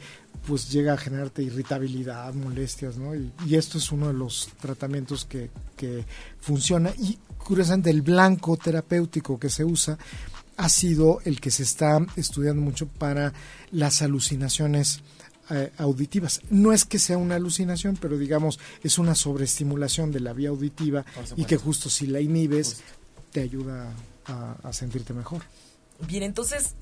[0.47, 3.15] pues llega a generarte irritabilidad, molestias, ¿no?
[3.15, 6.05] Y, y, esto es uno de los tratamientos que, que
[6.41, 9.99] funciona y curiosamente el blanco terapéutico que se usa
[10.57, 13.33] ha sido el que se está estudiando mucho para
[13.71, 15.01] las alucinaciones
[15.51, 16.43] eh, auditivas.
[16.51, 21.07] No es que sea una alucinación, pero digamos es una sobreestimulación de la vía auditiva
[21.37, 22.83] y que justo si la inhibes
[23.33, 23.95] te ayuda
[24.27, 25.43] a, sentirte mejor.
[26.07, 26.77] Bien, entonces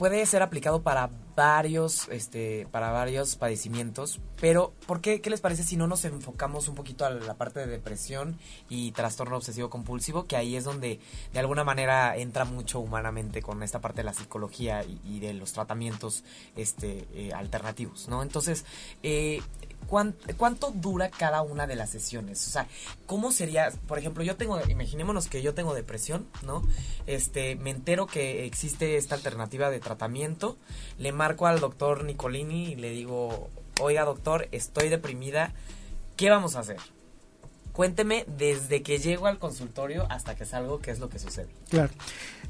[0.00, 5.62] puede ser aplicado para varios, este, para varios padecimientos, pero ¿por qué, qué les parece
[5.62, 10.26] si no nos enfocamos un poquito a la parte de depresión y trastorno obsesivo compulsivo,
[10.26, 11.00] que ahí es donde
[11.32, 15.52] de alguna manera entra mucho humanamente con esta parte de la psicología y, de los
[15.52, 16.24] tratamientos,
[16.56, 18.22] este, eh, alternativos, ¿no?
[18.22, 18.64] Entonces,
[19.02, 19.42] eh,
[19.90, 22.46] ¿cuánto, dura cada una de las sesiones?
[22.46, 22.66] O sea,
[23.06, 23.70] ¿cómo sería?
[23.86, 26.62] Por ejemplo, yo tengo, imaginémonos que yo tengo depresión, ¿no?
[27.06, 30.56] Este, me entero que existe esta alternativa de tratamiento,
[30.98, 33.50] le marco al doctor Nicolini y le digo,
[33.80, 35.52] oiga doctor, estoy deprimida,
[36.16, 36.78] ¿qué vamos a hacer?
[37.72, 41.48] Cuénteme desde que llego al consultorio hasta que salgo, qué es lo que sucede.
[41.68, 41.90] Claro.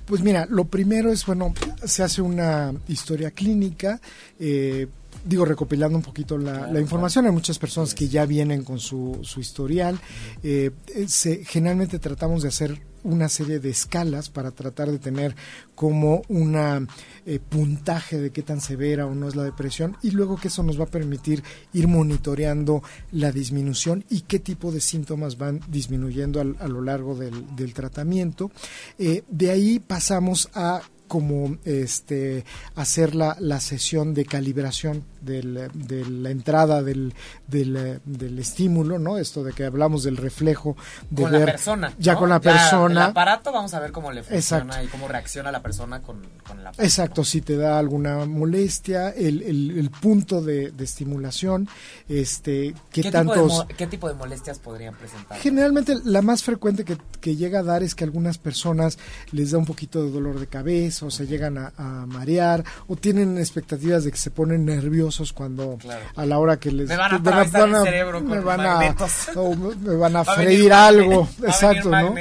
[0.07, 4.01] Pues mira, lo primero es, bueno, se hace una historia clínica,
[4.39, 4.89] eh,
[5.25, 9.41] digo, recopilando un poquito la, información, hay muchas personas que ya vienen con su, su
[9.41, 9.99] historial.
[10.43, 10.71] Eh,
[11.07, 15.35] se, generalmente tratamos de hacer una serie de escalas para tratar de tener
[15.75, 16.87] como una
[17.25, 20.63] eh, puntaje de qué tan severa o no es la depresión y luego que eso
[20.63, 26.41] nos va a permitir ir monitoreando la disminución y qué tipo de síntomas van disminuyendo
[26.41, 28.51] a lo largo del, del tratamiento.
[28.99, 32.45] Eh, de ahí pasamos a como este
[32.77, 37.13] hacer la, la sesión de calibración del, de la entrada del,
[37.49, 39.19] del, estímulo, ¿no?
[39.19, 40.77] Esto de que hablamos del reflejo
[41.11, 41.93] de con la persona.
[41.99, 43.07] Ya con la persona.
[43.07, 46.61] el aparato vamos a ver cómo le funciona y cómo reacciona la persona con, con
[46.61, 46.83] el aparato.
[46.85, 51.69] Exacto, si te da alguna molestia, el, el, punto de, estimulación,
[52.09, 53.51] este, qué, ¿Qué tantos...
[53.51, 55.41] Tipo de, ¿Qué tipo de molestias podrían presentar?
[55.41, 58.97] Generalmente la más frecuente que, que llega a dar es que a algunas personas
[59.33, 61.71] les da un poquito de dolor de cabeza, o se llegan a,
[62.07, 65.79] marear o tienen expectativas de que se ponen nerviosos cuando
[66.17, 69.97] a la hora que les me van a van a, cerebro me van a, me
[69.97, 71.29] van a freír algo.
[71.45, 72.15] exacto no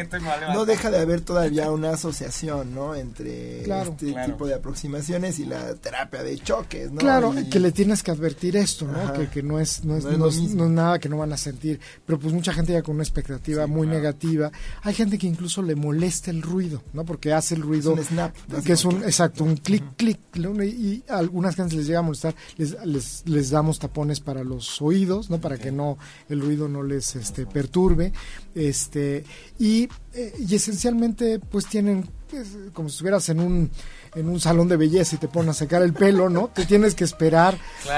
[0.54, 5.76] no deja de haber todavía una asociación no entre este tipo de aproximaciones y la
[5.76, 7.00] terapia de choques ¿no?
[7.00, 10.28] claro que le tienes que advertir esto no que, que, no es no es, no
[10.28, 11.80] es, nada que no van a sentir.
[12.06, 14.52] Pero pues mucha gente ya con una expectativa muy negativa.
[14.82, 18.06] Hay gente que incluso le molesta el ruido no porque hace el ruido es un
[18.06, 18.36] snap
[18.70, 20.20] que es un, exacto, un clic, clic,
[20.62, 24.80] y, a algunas gente les llega a molestar, les, les, les, damos tapones para los
[24.80, 25.42] oídos, ¿no?
[25.42, 25.98] Para que no,
[26.30, 28.14] el ruido no les este, perturbe,
[28.54, 29.24] este,
[29.58, 33.72] y, eh, y esencialmente, pues tienen, pues, como si estuvieras en un,
[34.14, 36.50] en un salón de belleza y te ponen a secar el pelo, ¿no?
[36.50, 37.58] Te tienes que esperar,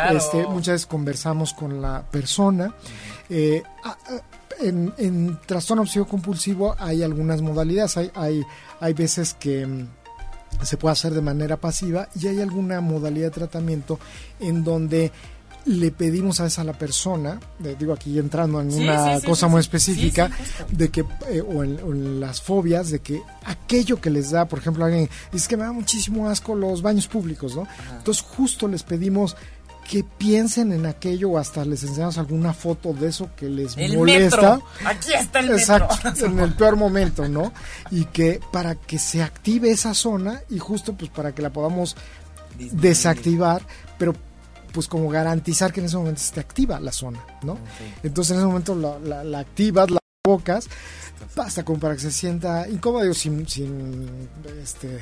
[0.09, 2.73] este, muchas veces conversamos con la persona,
[3.29, 3.61] eh,
[4.61, 8.41] en, en trastorno obsesivo compulsivo hay algunas modalidades, hay, hay,
[8.79, 10.00] hay veces que mm,
[10.61, 13.99] se puede hacer de manera pasiva y hay alguna modalidad de tratamiento
[14.39, 15.11] en donde
[15.65, 17.39] le pedimos a esa la persona,
[17.79, 20.31] digo aquí entrando en una cosa muy específica,
[20.71, 24.85] de que, eh, o, en, las fobias, de que aquello que les da, por ejemplo,
[24.85, 27.67] alguien dice que me da muchísimo asco los baños públicos, ¿no?
[27.95, 29.35] Entonces justo les pedimos
[29.89, 34.59] que piensen en aquello o hasta les enseñamos alguna foto de eso que les molesta.
[34.85, 37.51] Aquí está el Exacto, en el peor momento, ¿no?
[37.89, 41.95] Y que para que se active esa zona y justo pues para que la podamos
[42.57, 43.61] desactivar,
[43.97, 44.13] pero
[44.71, 47.57] pues como garantizar que en ese momento esté activa la zona, ¿no?
[48.03, 50.67] Entonces en ese momento la, la, activas, la bocas,
[51.35, 54.09] basta como para que se sienta incómodo, sin, sin
[54.61, 54.99] este,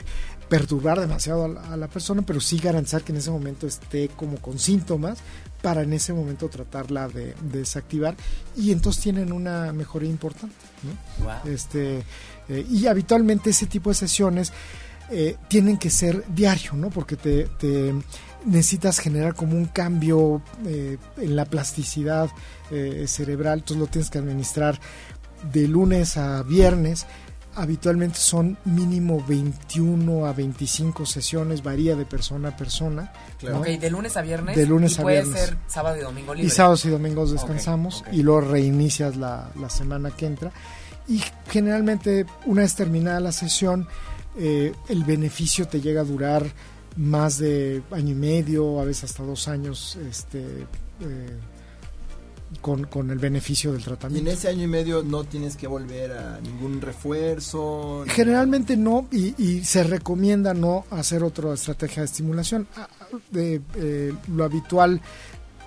[0.50, 4.58] perturbar demasiado a la, persona, pero sí garantizar que en ese momento esté como con
[4.58, 5.20] síntomas
[5.62, 8.16] para en ese momento tratarla de, desactivar
[8.58, 10.56] y entonces tienen una mejoría importante.
[11.46, 12.04] Este,
[12.50, 14.52] eh, y habitualmente ese tipo de sesiones
[15.12, 16.90] eh, tienen que ser diario, ¿no?
[16.90, 17.48] porque te,
[18.46, 22.30] necesitas generar como un cambio eh, en la plasticidad
[23.08, 24.80] cerebral, entonces lo tienes que administrar
[25.52, 27.08] de lunes a viernes
[27.56, 33.12] habitualmente son mínimo 21 a 25 sesiones, varía de persona a persona.
[33.54, 34.56] Ok, de lunes a viernes.
[34.56, 36.48] De lunes y puede ser sábado y domingo libre.
[36.48, 40.52] Y sábados y domingos descansamos y luego reinicias la, semana que entra.
[41.08, 43.88] Y generalmente, una vez terminada la sesión,
[44.38, 46.46] eh, el beneficio te llega a durar
[46.96, 49.98] más de año y medio, a veces hasta dos años.
[50.08, 50.40] Este,
[51.02, 51.40] eh,
[52.62, 54.30] con, con, el beneficio del tratamiento.
[54.30, 58.04] Y en ese año y medio no tienes que volver a ningún refuerzo.
[58.08, 62.68] Generalmente no, y, se recomienda no hacer otra estrategia de estimulación.
[62.76, 62.88] Ah,
[63.32, 65.02] de, eh, lo habitual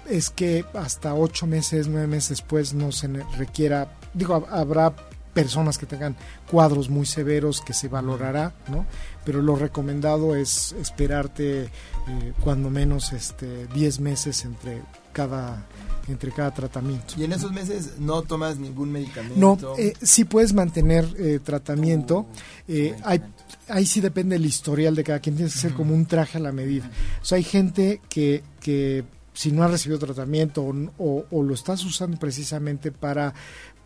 [0.08, 4.94] es que hasta ocho meses, nueve meses después no se requiera, digo, habrá
[5.32, 6.16] personas que tengan
[6.50, 8.86] cuadros muy severos que se valorará, ¿no?
[9.24, 14.82] Pero lo recomendado es esperarte eh, cuando menos este 10 meses entre
[15.12, 15.66] cada
[16.08, 17.14] entre cada tratamiento.
[17.16, 19.36] ¿Y en esos meses no tomas ningún medicamento?
[19.38, 22.18] No, eh, sí puedes mantener eh, tratamiento.
[22.18, 22.28] Oh,
[22.68, 23.22] eh, hay,
[23.68, 25.36] ahí sí depende el historial de cada quien.
[25.36, 26.90] Tiene que ser como un traje a la medida.
[27.20, 30.62] O sea, hay gente que, que si no ha recibido tratamiento
[30.98, 33.32] o, o, lo estás usando precisamente para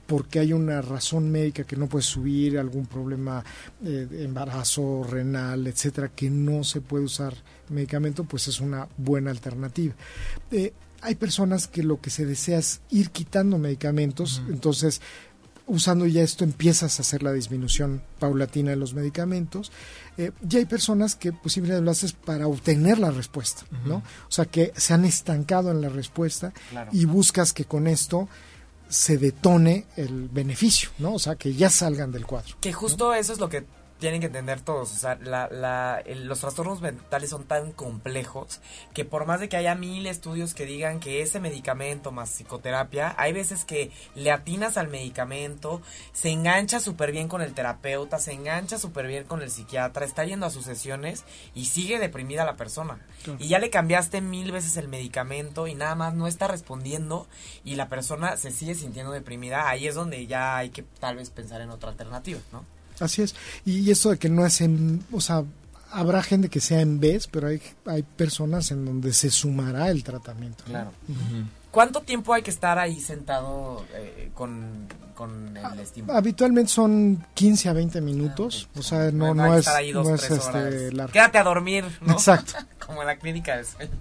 [0.06, 3.44] porque hay una razón médica que no puedes subir, algún problema
[3.80, 7.34] de embarazo renal, etcétera, que no se puede usar
[7.70, 9.96] medicamento, pues es una buena alternativa
[11.06, 15.00] hay personas que lo que se desea es ir quitando medicamentos, entonces
[15.68, 19.70] usando ya esto empiezas a hacer la disminución paulatina de los medicamentos.
[20.16, 23.96] Eh, y hay personas que posiblemente lo haces para obtener la respuesta, ¿no?
[23.96, 26.52] O sea, que se han estancado en la respuesta
[26.92, 28.28] y buscas que con esto
[28.88, 31.14] se detone el beneficio, ¿no?
[31.14, 32.56] O sea, que ya salgan del cuadro.
[32.60, 33.64] Que justo eso es lo que
[33.98, 38.60] tienen que entender todos, o sea, la, la, los trastornos mentales son tan complejos
[38.92, 43.14] que por más de que haya mil estudios que digan que ese medicamento más psicoterapia,
[43.16, 45.80] hay veces que le atinas al medicamento,
[46.12, 50.24] se engancha súper bien con el terapeuta, se engancha súper bien con el psiquiatra, está
[50.24, 52.98] yendo a sus sesiones y sigue deprimida la persona.
[53.38, 57.26] Y ya le cambiaste mil veces el medicamento y nada más no está respondiendo
[57.64, 61.30] y la persona se sigue sintiendo deprimida, ahí es donde ya hay que tal vez
[61.30, 62.75] pensar en otra alternativa, ¿no?
[63.00, 63.34] Así es.
[63.64, 65.44] Y esto de que no es en, o sea,
[65.90, 70.04] habrá gente que sea en vez, pero hay, hay personas en donde se sumará el
[70.04, 70.64] tratamiento.
[70.64, 70.92] Claro.
[71.70, 74.88] ¿Cuánto tiempo hay que estar ahí sentado eh, con,
[75.54, 76.14] el estímulo?
[76.16, 80.92] Habitualmente son 15 a 20 minutos, ah, o sea, no, no, es, no es este,
[80.92, 81.12] largo.
[81.12, 82.14] Quédate a dormir, ¿no?
[82.14, 82.54] Exacto.
[82.86, 83.92] Como en la clínica de sueño.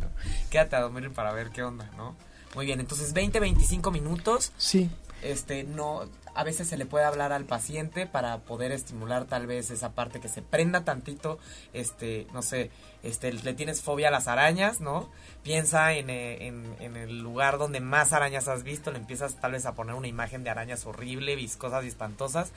[0.50, 2.16] Quédate a dormir para ver qué onda, ¿no?
[2.56, 4.54] Muy bien, entonces 20, 25 minutos.
[4.58, 4.90] Sí.
[5.22, 6.04] Este, no,
[6.36, 10.20] a veces se le puede hablar al paciente para poder estimular tal vez esa parte
[10.20, 11.40] que se prenda tantito,
[11.74, 12.72] este, no sé,
[13.04, 15.10] este, le tienes fobia a las arañas, ¿no?
[15.44, 19.66] Piensa en, eh, en, el lugar donde más arañas has visto, le empiezas tal vez
[19.66, 22.52] a poner una imagen de arañas horrible, viscosas y espantosas.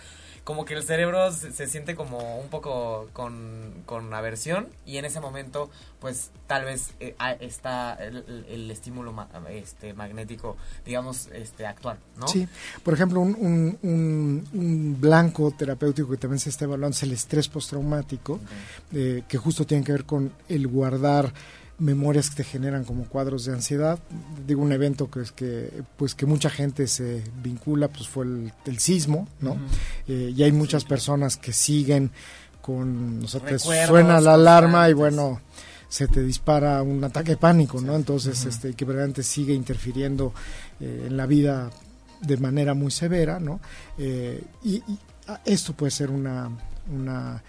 [0.48, 5.68] Como que el cerebro se, siente como un poco con, aversión y en ese momento
[6.00, 9.14] pues tal vez eh, está el, estímulo
[9.50, 10.56] este magnético
[10.86, 12.48] digamos este actual no sí.
[12.82, 18.40] Por ejemplo un, un, blanco terapéutico que también se está evaluando es el estrés postraumático
[18.92, 21.30] eh, que justo tiene que ver con el guardar
[21.78, 23.98] memorias que te generan como cuadros de ansiedad.
[24.46, 28.78] Digo, un evento que es que, pues que mucha gente se vincula, pues fue el,
[28.78, 29.56] sismo, ¿no?
[30.06, 32.10] Eh, y hay muchas personas que siguen
[32.60, 35.40] con, o sea, te suena la alarma y bueno,
[35.88, 37.94] se te dispara un ataque de pánico, ¿no?
[37.96, 40.34] Entonces, este, que verdaderamente sigue interfiriendo
[40.80, 41.70] eh, en la vida
[42.20, 43.60] de manera muy severa, ¿no?
[43.96, 46.50] Eh, y, y, ah, esto puede ser una,
[46.92, 47.42] una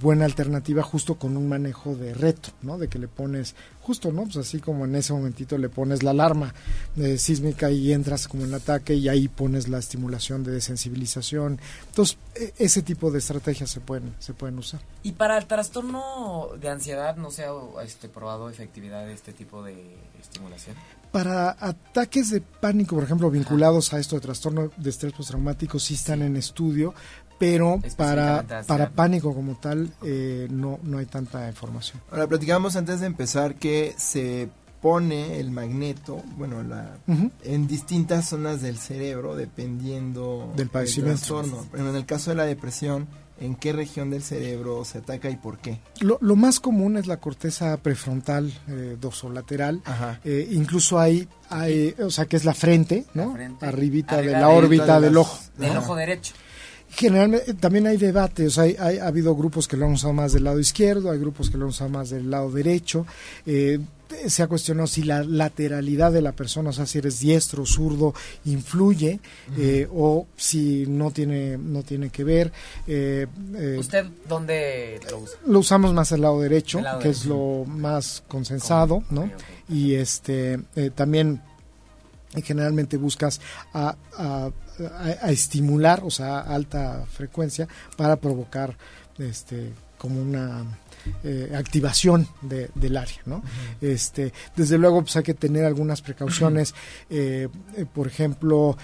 [0.00, 2.78] buena alternativa justo con un manejo de reto, ¿no?
[2.78, 4.24] De que le pones justo, ¿no?
[4.24, 6.52] Pues así como en ese momentito le pones la alarma
[6.96, 11.60] de sísmica y entras como en ataque y ahí pones la estimulación de desensibilización.
[11.88, 14.80] Entonces, e, ese tipo de estrategias se pueden se pueden usar.
[15.02, 17.52] Y para el trastorno de ansiedad no se ha
[17.84, 20.76] este probado efectividad de este tipo de estimulación.
[21.12, 25.94] Para ataques de pánico, por ejemplo, vinculados a esto de trastorno de estrés postraumático, sí
[25.94, 26.94] están en estudio,
[27.38, 32.00] pero para, para pánico como tal eh, no, no hay tanta información.
[32.10, 34.48] Ahora, platicamos antes de empezar que se
[34.80, 36.96] pone el magneto, bueno, la,
[37.42, 41.42] en distintas zonas del cerebro dependiendo del padecimiento.
[41.72, 43.08] Pero en el caso de la depresión,
[43.40, 45.80] ¿en qué región del cerebro se ataca y por qué?
[46.00, 49.82] Lo, lo más común es la corteza prefrontal eh, dorsolateral.
[50.24, 53.34] Eh, incluso hay, hay, o sea, que es la frente, ¿no?
[53.62, 55.38] Arribita de la órbita del ojo.
[55.56, 56.34] Del ojo derecho.
[56.96, 60.44] Generalmente también hay debates, hay, hay, ha habido grupos que lo han usado más del
[60.44, 63.06] lado izquierdo, hay grupos que lo han usado más del lado derecho.
[63.44, 63.78] Eh,
[64.28, 67.66] se ha cuestionado si la lateralidad de la persona, o sea, si eres diestro o
[67.66, 68.14] zurdo,
[68.46, 69.20] influye
[69.58, 72.50] eh, o si no tiene, no tiene que ver.
[72.86, 73.26] Eh,
[73.78, 75.38] ¿Usted dónde lo usa?
[75.46, 79.30] Lo usamos más del lado derecho, que es lo más consensado, ¿no?
[79.68, 80.60] Y este
[80.94, 81.42] también
[82.42, 83.40] generalmente buscas
[83.74, 84.50] a, a,
[85.26, 87.66] estimular, o sea, alta frecuencia
[87.96, 88.76] para provocar
[89.18, 90.64] este como una
[91.24, 93.42] eh, activación de, del área, ¿no?
[93.80, 96.74] Este, desde luego, pues hay que tener algunas precauciones,
[97.08, 98.76] eh, eh, por ejemplo,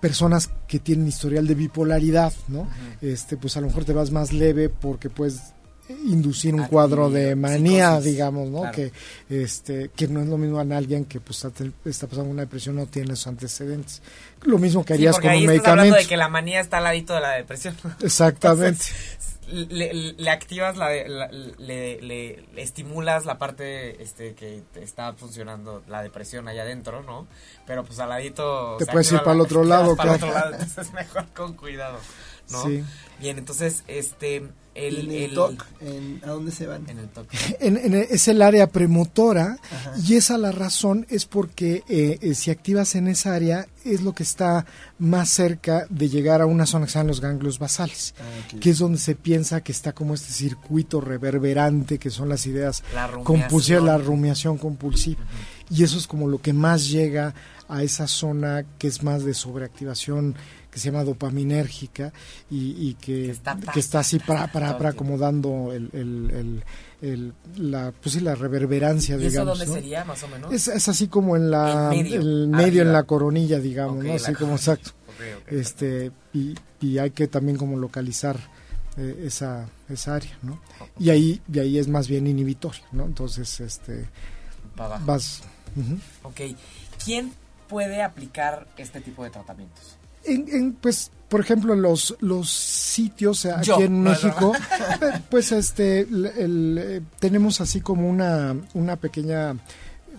[0.00, 2.68] personas que tienen historial de bipolaridad, ¿no?
[3.00, 5.52] Este, pues a lo mejor te vas más leve porque pues
[5.88, 8.70] inducir un cuadro de manía, digamos, ¿no?
[8.72, 8.92] Que
[9.28, 11.44] este que no es lo mismo en alguien que pues
[11.84, 14.02] está pasando una depresión no tiene esos antecedentes.
[14.42, 15.70] Lo mismo que harías con un medicamento.
[15.70, 17.76] hablando de que la manía está al ladito de la depresión.
[18.02, 18.84] Exactamente.
[19.48, 26.62] le, activas la, le, le, estimulas la parte este que está funcionando la depresión allá
[26.62, 27.28] adentro, ¿no?
[27.64, 30.52] Pero pues al ladito te puedes ir para el otro lado, para el otro lado,
[30.52, 31.98] entonces mejor con cuidado,
[32.50, 32.64] ¿no?
[32.64, 32.84] Sí.
[33.20, 35.64] Bien, entonces este el, el, TOC,
[36.22, 36.88] ¿a dónde se van?
[36.88, 37.26] En el TOC.
[37.60, 39.58] es el área premotora
[40.06, 44.12] y esa la razón es porque eh, eh, si activas en esa área es lo
[44.12, 44.66] que está
[44.98, 48.70] más cerca de llegar a una zona que se llama los ganglios basales, ah, que
[48.70, 52.82] es donde se piensa que está como este circuito reverberante, que son las ideas
[53.24, 55.20] compulsivas, la rumiación compulsiva.
[55.70, 57.34] Y eso es como lo que más llega
[57.68, 60.36] a esa zona que es más de sobreactivación
[60.76, 62.12] que se llama dopaminérgica
[62.50, 66.62] y, que, está, así para, para, para acomodando el, el,
[67.00, 69.58] el, la, pues sí, la reverberancia, ¿Y digamos.
[69.58, 70.52] eso dónde sería, más o menos?
[70.52, 74.12] Es, es, así como en la, el medio, en la coronilla, digamos, ¿no?
[74.12, 74.90] Así como exacto.
[75.46, 78.36] este y, y, hay que también como localizar
[78.98, 80.60] eh, esa, esa área, ¿no?
[80.98, 83.06] Y ahí, y ahí es más bien inhibitorio, ¿no?
[83.06, 84.10] Entonces, este,
[84.76, 85.40] vas...
[86.22, 86.40] Ok.
[87.02, 87.32] ¿Quién
[87.66, 89.95] puede aplicar este tipo de tratamientos?
[90.26, 94.52] En, pues por ejemplo los los sitios aquí en México
[95.30, 99.56] pues este eh, tenemos así como una una pequeña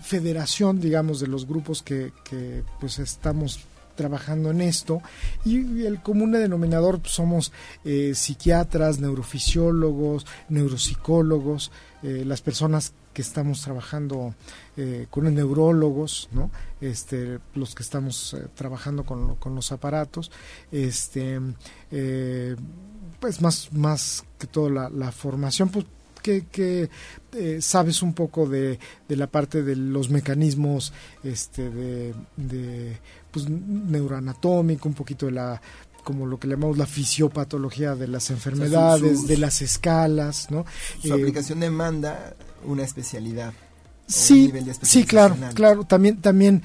[0.02, 3.60] federación digamos de los grupos que, que pues estamos
[3.98, 5.02] trabajando en esto.
[5.44, 7.52] Y el común denominador pues, somos
[7.84, 11.72] eh, psiquiatras, neurofisiólogos, neuropsicólogos,
[12.04, 14.34] eh, las personas que estamos trabajando
[14.76, 16.50] eh, con neurólogos, ¿no?
[16.80, 20.30] Este, los que estamos eh, trabajando con, los aparatos,
[20.70, 21.40] este,
[21.90, 22.56] eh,
[23.20, 25.86] pues más, que todo la, formación, pues
[26.22, 26.90] que,
[27.60, 28.78] sabes un poco de,
[29.08, 30.92] de, la parte de los mecanismos
[31.24, 32.98] este, de, de
[33.30, 35.60] pues, neuroanatómico, un poquito de la
[36.08, 40.64] como lo que llamamos la fisiopatología de las enfermedades, de las escalas, ¿no?
[41.02, 42.34] Su aplicación demanda
[42.64, 43.52] una especialidad.
[44.06, 44.50] Sí,
[44.80, 45.84] sí, claro, claro.
[45.84, 46.62] También, también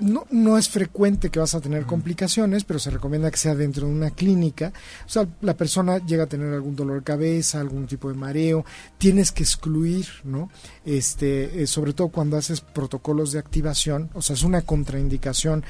[0.00, 3.86] no, no es frecuente que vas a tener complicaciones, pero se recomienda que sea dentro
[3.86, 4.70] de una clínica.
[5.06, 8.66] O sea, la persona llega a tener algún dolor de cabeza, algún tipo de mareo,
[8.98, 10.50] tienes que excluir, ¿no?
[10.84, 15.64] Este, eh, sobre todo cuando haces protocolos de activación, o sea, es una contraindicación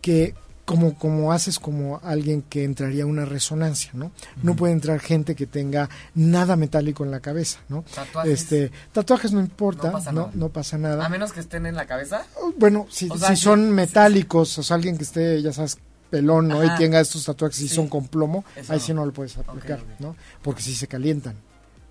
[0.00, 0.34] que
[0.64, 4.12] como, como haces como alguien que entraría a una resonancia, ¿no?
[4.42, 7.84] No puede entrar gente que tenga nada metálico en la cabeza, ¿no?
[7.94, 8.32] Tatuajes.
[8.32, 10.32] Este, tatuajes no importa, No pasa no, nada.
[10.34, 11.04] no pasa nada.
[11.04, 12.24] A menos que estén en la cabeza.
[12.58, 15.52] Bueno, si, O sea, si sí, son sí, metálicos, o sea, alguien que esté, ya
[15.52, 15.76] sabes,
[16.08, 16.60] pelón, ¿no?
[16.62, 16.74] Ajá.
[16.76, 17.74] Y tenga estos tatuajes y Sí.
[17.74, 18.84] son con plomo, Eso ahí no.
[18.84, 19.80] sí no lo puedes aplicar.
[19.98, 20.16] ¿no?
[20.42, 21.34] Porque sí se calientan,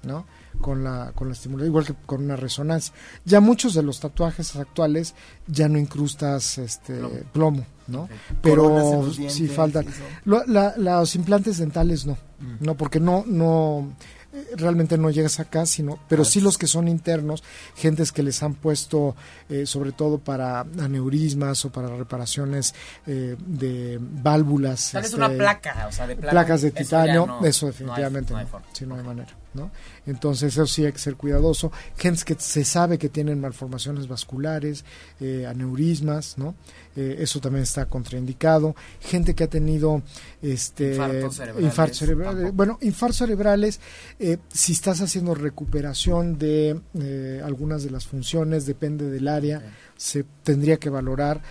[0.04, 0.26] ¿no?
[0.62, 2.94] Con la, con la estimulación, igual que con una resonancia.
[3.26, 5.14] Ya muchos de los tatuajes actuales
[5.48, 7.20] ya no incrustas este Plomo.
[7.34, 8.08] plomo, ¿no?
[8.42, 9.86] Pero sí faltan.
[10.26, 12.56] Lo- la- los implantes dentales no, Mm.
[12.62, 13.94] no, porque no, no,
[14.34, 17.44] eh, realmente no llegas acá, sino, pero sí los que son internos,
[17.76, 19.16] gentes que les han puesto,
[19.50, 22.74] eh, sobre todo para aneurismas o para reparaciones
[23.06, 24.92] eh, de válvulas.
[24.92, 28.38] Tal vez este, una placa, o sea, de placas de titanio, eso no definitivamente no
[28.40, 28.68] no, hay forma.
[28.74, 29.72] sí, no hay manera, ¿no?
[30.06, 31.72] Entonces eso sí hay que ser cuidadoso.
[31.98, 34.86] Gentes que se sabe que tienen malformaciones vasculares,
[35.20, 36.56] eh, aneurismas, ¿no?
[36.96, 38.76] Eh, eso también está contraindicado.
[39.00, 40.04] Gente que ha tenido
[40.42, 42.54] este Infartos cerebrales, infartos cerebrales.
[42.54, 43.80] Bueno, infartos cerebrales,
[44.20, 49.62] eh, si estás haciendo recuperación de eh, algunas de las funciones, depende del área,
[49.98, 51.42] se tendría que valorar.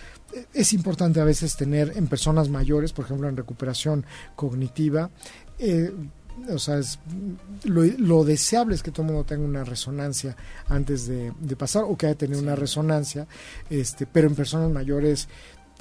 [0.53, 5.11] Es importante a veces tener en personas mayores, por ejemplo, en recuperación cognitiva,
[5.59, 5.91] eh,
[6.49, 6.99] o sea, es-
[7.63, 10.35] lo, lo deseable es que todo el mundo tenga una resonancia
[10.67, 13.27] antes de, de pasar o que haya tenido una resonancia,
[13.69, 15.27] este, pero en personas mayores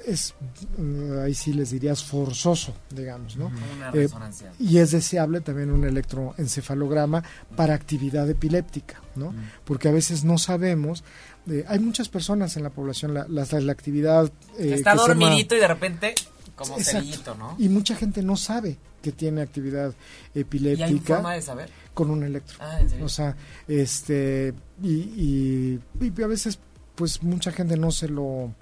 [0.07, 0.35] es,
[0.79, 3.53] mm, ahí sí les dirías forzoso, digamos, ¿no?
[3.77, 4.53] Una Eh, resonancia.
[4.59, 7.23] Y es deseable también un electroencefalograma
[7.57, 9.35] para actividad epiléptica, ¿no?
[9.65, 11.05] Porque a veces no sabemos,
[11.49, 14.27] eh, hay muchas personas en la población, la, la, la actividad...
[14.59, 16.15] eh, Que está que se llama- dormidito y de repente,
[16.57, 17.55] como cerillito, ¿no?
[17.59, 19.93] Y mucha gente no sabe que tiene actividad
[20.35, 21.71] ¿Y hay epiléptica forma de saber?
[21.93, 22.57] con un electro.
[22.61, 23.05] Ah, ¿en serio?
[23.05, 23.37] O sea,
[23.69, 26.59] este, y, y, y a veces,
[26.95, 28.55] pues mucha gente no se lo,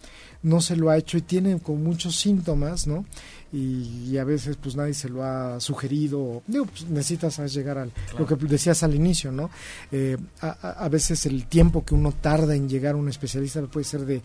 [0.43, 3.05] no se lo ha hecho y tiene con muchos síntomas, ¿no?
[3.53, 6.43] Y, y a veces, pues nadie se lo ha sugerido.
[6.47, 7.53] Digo, pues, necesitas ¿sabes?
[7.53, 9.51] llegar al, lo que decías al inicio, ¿no?
[9.93, 14.07] Eh, a veces el tiempo que uno tarda en llegar a un especialista puede ser
[14.07, 14.23] de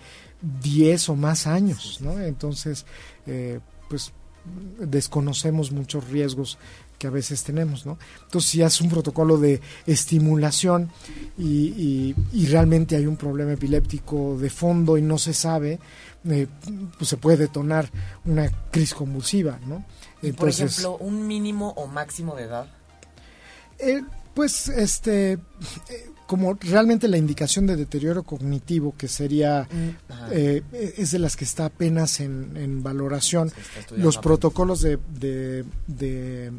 [0.62, 2.20] 10 o más años, ¿no?
[2.20, 2.86] Entonces,
[3.26, 3.60] eh,
[3.90, 4.14] pues
[4.80, 6.58] desconocemos muchos riesgos
[7.00, 7.98] que a veces tenemos, ¿no?
[8.24, 10.90] Entonces, si haces un protocolo de estimulación
[11.38, 15.80] y, y- y realmente hay un problema epiléptico de fondo y no se sabe,
[16.30, 16.48] eh,
[16.98, 17.90] pues se puede detonar
[18.24, 19.84] una crisis convulsiva, ¿no?
[20.22, 22.68] Y por ejemplo, un mínimo o máximo de edad.
[23.78, 24.02] Eh,
[24.34, 25.40] pues, este, eh,
[26.28, 29.68] como realmente la indicación de deterioro cognitivo, que sería,
[30.10, 30.28] Ajá.
[30.32, 30.64] eh,
[30.98, 33.52] es de las que está apenas en, en valoración,
[33.98, 36.52] los protocolos de, de- de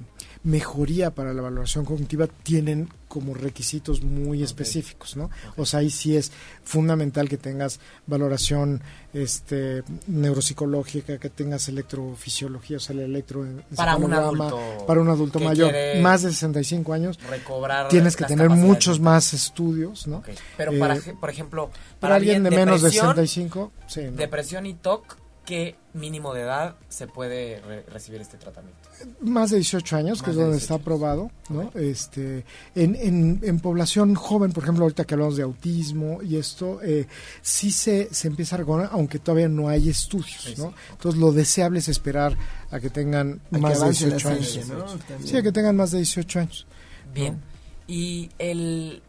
[0.47, 5.29] mejoría para la valoración cognitiva tienen como requisitos muy específicos, ¿no?
[5.57, 6.31] O sea, ahí sí es
[6.65, 8.81] fundamental que tengas valoración
[9.13, 13.45] este neuropsicológica, que tengas electrofisiología, o sea, el electro
[13.75, 18.49] Para un adulto para un adulto mayor, más de 65 años, recobrar tienes que tener
[18.51, 20.23] muchos más estudios, ¿no?
[20.57, 21.71] Pero Eh, para, ej- por ejemplo,
[22.01, 24.13] Para alguien de menos de depresión, 65, sí, ¿no?
[24.17, 25.17] depresión y TOC,
[25.47, 28.79] ¿qué mínimo de edad se puede re- recibir este tratamiento?
[29.21, 30.83] más de 18 años, que es de donde 18 está años.
[30.83, 31.71] aprobado, ¿no?
[31.79, 32.45] Este,
[32.75, 37.07] en, en, en población joven, por ejemplo, ahorita que hablamos de autismo y esto, eh,
[37.43, 40.71] sí se, se empieza a reconocer, aunque todavía no hay estudios, Sí, ¿no?
[40.71, 40.75] sí.
[40.93, 42.37] Entonces lo deseable es esperar
[42.71, 44.49] a que tengan A que más de avance la 18 años.
[44.51, 44.85] ciencia, ¿no?
[44.85, 45.27] También.
[45.27, 46.67] Sí, a que tengan más de 18 años.
[47.15, 47.41] Bien.
[47.87, 49.03] Y el...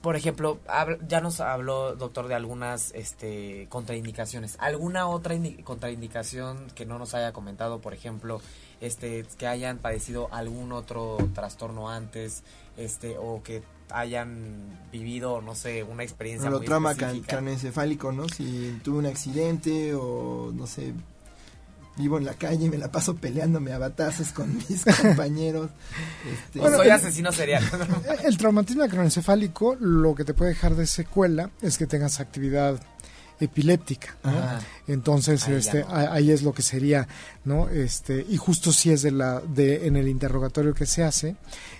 [0.00, 0.58] Por ejemplo,
[1.06, 4.56] ya nos habló, doctor, de algunas este, contraindicaciones.
[4.58, 7.80] ¿Alguna otra indi- contraindicación que no nos haya comentado?
[7.80, 8.40] Por ejemplo,
[8.80, 12.42] este, que hayan padecido algún otro trastorno antes,
[12.78, 17.32] este, o que hayan vivido, no sé, una experiencia muy trauma can- específica.
[17.36, 18.26] craneoencefálico, ¿no?
[18.28, 20.94] Si tuve un accidente o no sé,
[22.00, 25.70] vivo en la calle y me la paso peleándome a batazos con mis compañeros.
[26.32, 27.62] Este, O Bueno, soy el- asesino serial.
[28.24, 32.80] El traumatismo craneoencefálico lo que te puede dejar de secuela es que tengas actividad
[33.38, 34.30] epiléptica, ¿no?
[34.30, 34.60] Ajá.
[34.86, 35.88] Entonces, Ahí este, no.
[35.96, 37.08] ahí es lo que sería,
[37.44, 37.70] ¿no?
[37.70, 41.36] Este, y justo si es de la, de, en el interrogatorio que se hace,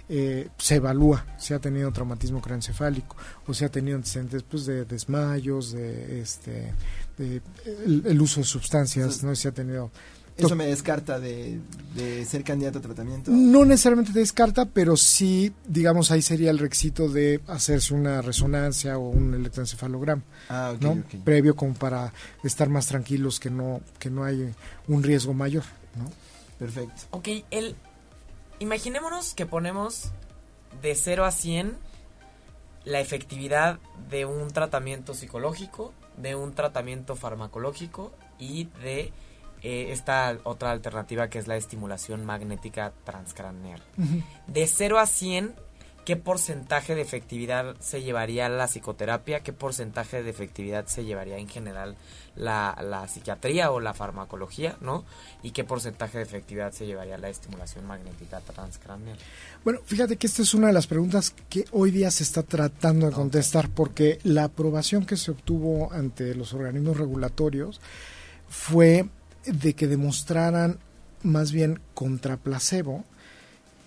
[0.08, 3.14] eh, se evalúa si ha tenido traumatismo craneoencefálico
[3.46, 6.72] o si ha tenido antecedentes, pues, de desmayos, de, este,
[7.20, 7.42] de
[7.84, 9.34] el, el uso de sustancias, ¿no?
[9.34, 9.90] Si ha tenido
[10.36, 11.60] Eso me descarta de,
[11.94, 13.30] de, ser candidato a tratamiento.
[13.30, 18.96] No necesariamente te descarta, pero sí, digamos, ahí sería el requisito de hacerse una resonancia
[18.96, 21.02] o un electroencefalograma, ah, ¿no?
[21.24, 22.12] previo como para
[22.42, 24.54] estar más tranquilos que no que no hay
[24.88, 25.64] un riesgo mayor,
[25.96, 26.10] ¿no?
[26.58, 27.02] Perfecto.
[27.10, 27.74] Ok, el
[28.58, 30.10] imaginémonos que ponemos
[30.82, 31.90] de 0 a 100
[32.84, 35.92] la efectividad de un tratamiento psicológico,
[36.22, 39.12] de un tratamiento farmacológico y de
[39.62, 43.82] eh, esta otra alternativa que es la estimulación magnética transcraneal.
[44.46, 45.54] De 0 a 100,
[46.04, 49.40] ¿qué porcentaje de efectividad se llevaría la psicoterapia?
[49.40, 51.96] ¿Qué porcentaje de efectividad se llevaría en general
[52.40, 54.76] la, la psiquiatría o la farmacología?
[54.80, 55.04] ¿no?
[55.42, 59.18] ¿Y qué porcentaje de efectividad se llevaría la estimulación magnética transcraneal?
[59.64, 63.06] Bueno, fíjate que esta es una de las preguntas que hoy día se está tratando
[63.06, 67.80] de contestar porque la aprobación que se obtuvo ante los organismos regulatorios
[68.48, 69.08] fue
[69.44, 70.78] de que demostraran
[71.22, 73.04] más bien contra placebo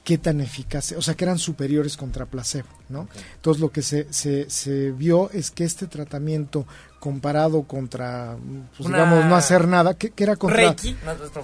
[0.03, 3.07] qué tan eficaz, o sea, que eran superiores contra placebo, ¿no?
[3.35, 6.65] Entonces lo que se, se, se, vio es que este tratamiento
[6.99, 8.35] comparado contra,
[8.77, 10.75] pues, digamos, no hacer nada, que, era contra...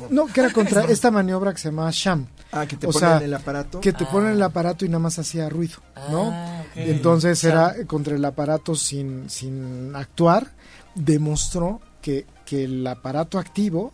[0.09, 2.27] No, que era contra esta maniobra que se llama sham.
[2.51, 3.79] Ah, que te ponen el aparato.
[3.79, 4.47] Que te ponen el ah.
[4.47, 5.77] aparato y nada más hacía ruido,
[6.09, 6.31] ¿no?
[6.31, 10.47] Ah, Entonces era contra el aparato sin, sin actuar,
[10.95, 13.93] demostró que, que el aparato activo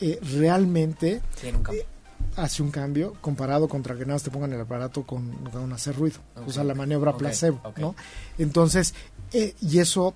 [0.00, 1.86] eh, realmente eh,
[2.36, 5.96] hace un cambio comparado contra que nada más te pongan el aparato con, con hacer
[5.96, 7.94] ruido, o sea, la maniobra placebo, ¿no?
[8.38, 8.94] Entonces,
[9.32, 10.14] eh, y eso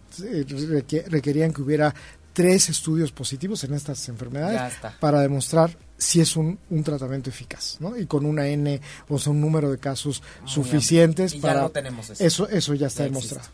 [1.08, 1.94] requerían que hubiera
[2.32, 7.96] tres estudios positivos en estas enfermedades para demostrar si es un, un, tratamiento eficaz, ¿no?
[7.96, 11.66] Y con una N, o sea, un número de casos suficientes para...
[11.70, 12.46] tenemos eso.
[12.48, 12.74] eso.
[12.74, 13.48] ya está demostrado.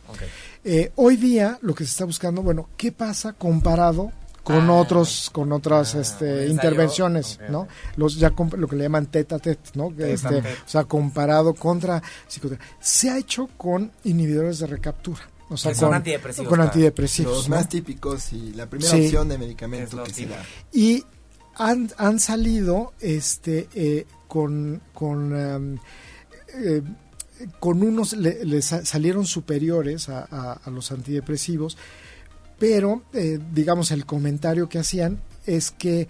[0.96, 4.10] hoy día lo que se está buscando, bueno, ¿qué pasa comparado
[4.42, 9.06] con ah, otros con otras ah, este, intervenciones no los ya lo que le llaman
[9.06, 14.66] teta tet no este, o sea comparado contra psicoterapia se ha hecho con inhibidores de
[14.66, 19.38] recaptura o sea, con, antidepresivos, con antidepresivos los más típicos y la primera opción de
[19.38, 20.42] medicamento que se da.
[20.72, 21.04] y
[21.56, 25.78] han, han salido este eh, con con um,
[26.54, 26.82] eh,
[27.60, 31.76] con unos les salieron superiores a, a los antidepresivos
[32.62, 36.06] pero eh, digamos el comentario que hacían es que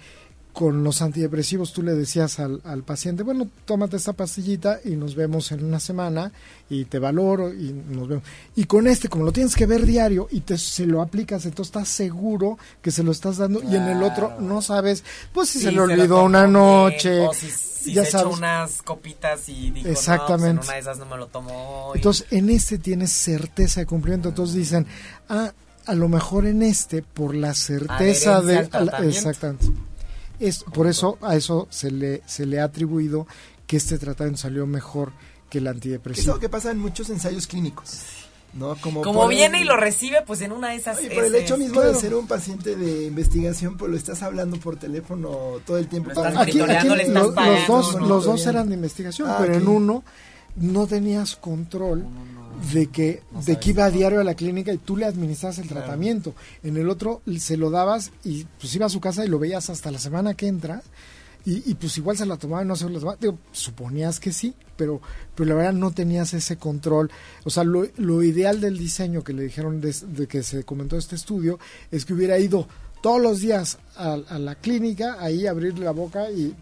[0.52, 5.50] con los antidepresivos tú le decías al, paciente, bueno, tómate esta pastillita y nos vemos
[5.50, 6.30] en una semana
[6.68, 8.24] y te valoro y nos vemos.
[8.54, 11.74] Y con este, como lo tienes que ver diario y te se lo aplicas, entonces
[11.74, 15.58] estás seguro que se lo estás dando y en el otro no sabes, pues si
[15.58, 17.20] se le olvidó una noche.
[17.20, 18.36] o si, ya se sabes.
[18.36, 20.52] unas copitas y dijo, Exactamente.
[20.52, 21.92] No, pues en una de esas no me lo tomo.
[21.94, 24.28] Entonces, en este tienes certeza de cumplimiento.
[24.28, 24.86] Entonces dicen,
[25.30, 25.50] ah,
[25.86, 28.68] a lo mejor en este por la certeza de
[29.06, 29.66] exactamente
[30.38, 33.26] es por eso a eso se le se le ha atribuido
[33.66, 35.12] que este tratamiento salió mejor
[35.48, 36.22] que el antidepresivo.
[36.22, 38.00] Es lo que pasa en muchos ensayos clínicos.
[38.54, 38.76] ¿no?
[38.76, 40.98] Como, viene y lo recibe, pues en una de esas...
[40.98, 44.58] Oye, por el hecho mismo de ser un paciente de investigación, pues lo estás hablando
[44.58, 46.10] por teléfono todo el tiempo.
[46.36, 47.34] aquí, los,
[47.66, 50.04] dos, los dos eran de investigación, ah, pero en uno
[50.56, 52.04] no tenías control
[52.72, 55.68] de que, de que iba a diario a la clínica y tú le administras el
[55.68, 56.34] tratamiento.
[56.62, 59.70] En el otro se lo dabas y pues iba a su casa y lo veías
[59.70, 60.82] hasta la semana que entra.
[61.44, 63.18] Y, pues igual se la tomaba y no se la tomaba.
[63.50, 65.00] suponías que sí, pero,
[65.34, 67.10] pero la verdad no tenías ese control.
[67.42, 71.16] O sea, lo, lo ideal del diseño que le dijeron de, que se comentó este
[71.16, 71.58] estudio
[71.90, 72.68] es que hubiera ido
[73.02, 76.54] todos los días a, a la clínica, ahí abrirle la boca y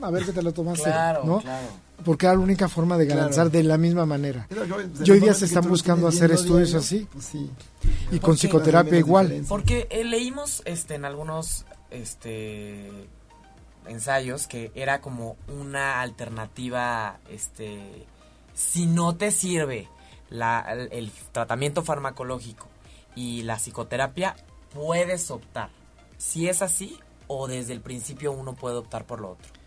[0.00, 0.90] a ver qué te lo tomaste,
[1.24, 1.42] ¿no?
[2.04, 4.46] Porque era la única forma de garantizar de la misma manera.
[5.04, 7.06] y hoy día se están buscando hacer estudios así.
[7.12, 7.32] Pues
[8.10, 9.44] y con psicoterapia igual.
[9.48, 13.08] Porque eh, leímos este en algunos este
[13.86, 18.06] ensayos que era como una alternativa este
[18.54, 19.88] si no te sirve
[20.28, 22.68] la, el tratamiento farmacológico
[23.16, 24.36] y la psicoterapia
[24.72, 25.70] puedes optar
[26.18, 29.59] si es así o desde el principio uno puede optar por lo otro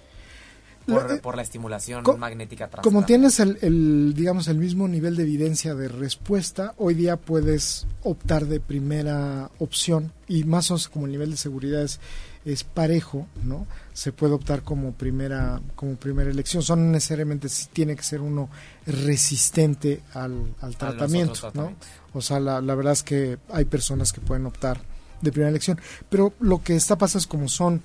[0.88, 5.88] eh, por, la estimulación magnética Como tienes el, digamos, el mismo nivel de evidencia de
[5.88, 11.32] respuesta, hoy día puedes optar de primera opción y más o menos como el nivel
[11.32, 12.00] de seguridad es,
[12.44, 13.66] es parejo, ¿no?
[13.94, 16.64] Se puede optar como primera, como primera elección.
[16.64, 18.50] Son necesariamente, si tiene que ser uno
[18.86, 21.74] resistente al, al tratamiento, ¿no?
[22.14, 24.82] O sea, la, la verdad es que hay personas que pueden optar
[25.22, 25.80] de primera elección.
[26.10, 27.82] Pero lo que está pasando es como son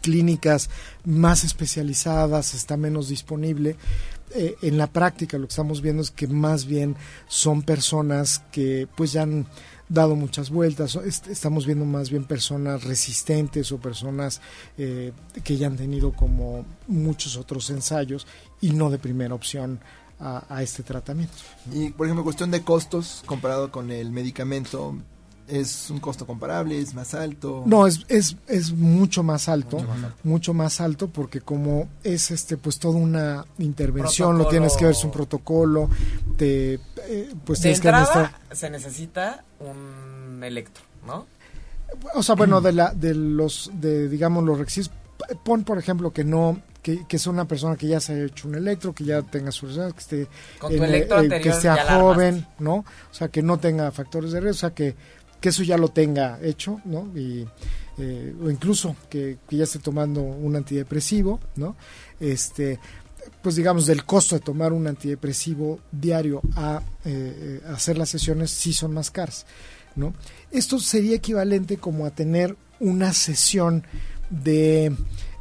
[0.00, 0.70] clínicas
[1.04, 3.76] más especializadas, está menos disponible.
[4.32, 6.94] Eh, en la práctica lo que estamos viendo es que más bien
[7.26, 9.46] son personas que pues ya han
[9.88, 14.40] dado muchas vueltas, estamos viendo más bien personas resistentes o personas
[14.78, 18.24] eh, que ya han tenido como muchos otros ensayos
[18.60, 19.80] y no de primera opción
[20.20, 21.34] a, a, este tratamiento.
[21.72, 24.96] Y por ejemplo, cuestión de costos comparado con el medicamento,
[25.50, 26.78] ¿Es un costo comparable?
[26.78, 27.62] ¿Es más alto?
[27.66, 29.78] No, es, es, es mucho más alto,
[30.22, 34.94] mucho más alto, porque como es este pues toda una intervención, lo tienes que ver,
[34.94, 35.90] es un protocolo,
[36.36, 37.90] te, eh, pues tienes que
[38.52, 41.26] se necesita un electro, ¿no?
[42.14, 44.92] O sea, bueno, de la de los de digamos los requisitos
[45.44, 48.48] pon por ejemplo que no que, que sea una persona que ya se haya hecho
[48.48, 50.28] un electro, que ya tenga su que esté
[50.58, 52.76] Con tu electro eh, que sea joven, ¿no?
[52.76, 52.84] O
[53.14, 54.94] sea, que no tenga factores de riesgo, o sea, que
[55.40, 57.10] que eso ya lo tenga hecho, ¿no?
[57.16, 57.46] Y,
[57.98, 61.76] eh, o incluso que, ya esté tomando un antidepresivo, ¿no?
[62.18, 62.78] Este,
[63.42, 68.72] pues digamos, del costo de tomar un antidepresivo diario a, eh, hacer las sesiones sí
[68.72, 69.46] son más caras,
[69.96, 70.14] ¿no?
[70.50, 73.84] Esto sería equivalente como a tener una sesión
[74.30, 74.92] de,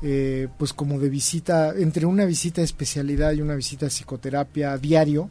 [0.01, 4.77] eh, pues como de visita, entre una visita de especialidad y una visita de psicoterapia
[4.77, 5.29] diario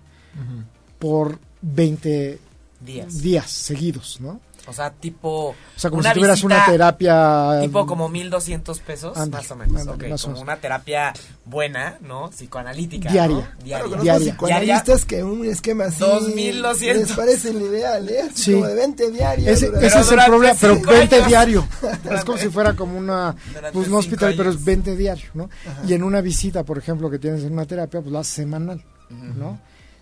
[0.98, 2.38] por 20
[2.80, 3.22] días.
[3.22, 4.40] días seguidos, ¿no?
[4.68, 5.48] O sea, tipo.
[5.48, 7.60] O sea, como si tuvieras una terapia.
[7.62, 10.22] Tipo como 1200 pesos, más o menos.
[10.22, 11.12] como una terapia
[11.44, 12.28] buena, ¿no?
[12.30, 13.10] Psicoanalítica.
[13.10, 13.36] Diaria.
[13.36, 13.64] ¿no?
[13.64, 13.86] Diaria.
[13.86, 14.32] Claro, Diaria.
[14.32, 16.00] psicoanalistas que un esquema así.
[16.00, 17.08] 2200.
[17.08, 18.28] Les parece el ideal, ¿eh?
[18.34, 18.52] Sí.
[18.52, 19.48] Como de 20 diarios.
[19.48, 21.68] Ese, ese es el problema, pero 20 diario.
[22.10, 23.34] es como si fuera como una.
[23.72, 25.48] Pues un hospital, pero es 20 diario, ¿no?
[25.86, 28.84] Y en una visita, por ejemplo, que tienes en una terapia, pues la haces semanal,
[29.08, 29.58] ¿no?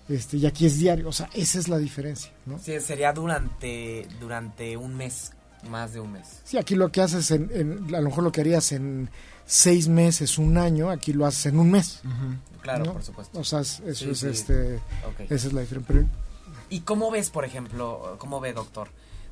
[0.09, 2.59] Este, y aquí es diario, o sea, esa es la diferencia, ¿no?
[2.59, 5.33] Sí, sería durante, durante un mes,
[5.69, 6.43] más de un mes.
[6.45, 9.11] Sí, aquí lo que haces, en, a lo mejor lo que harías en
[9.47, 12.03] seis meses, un año, aquí lo haces en un mes.
[12.61, 13.39] Claro, por supuesto.
[13.39, 14.81] O sea, eso es este,
[15.29, 16.07] esa es la diferencia.
[16.69, 18.89] ¿Y cómo ves, por ejemplo, cómo ve doctor?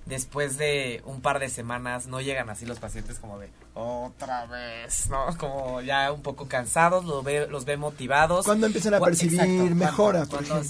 [0.07, 5.09] Después de un par de semanas no llegan así los pacientes como de otra vez,
[5.09, 5.36] ¿no?
[5.38, 8.44] Como ya un poco cansados, los ve, los ve motivados.
[8.44, 9.40] ¿Cuándo empiezan a percibir
[9.74, 10.26] mejora?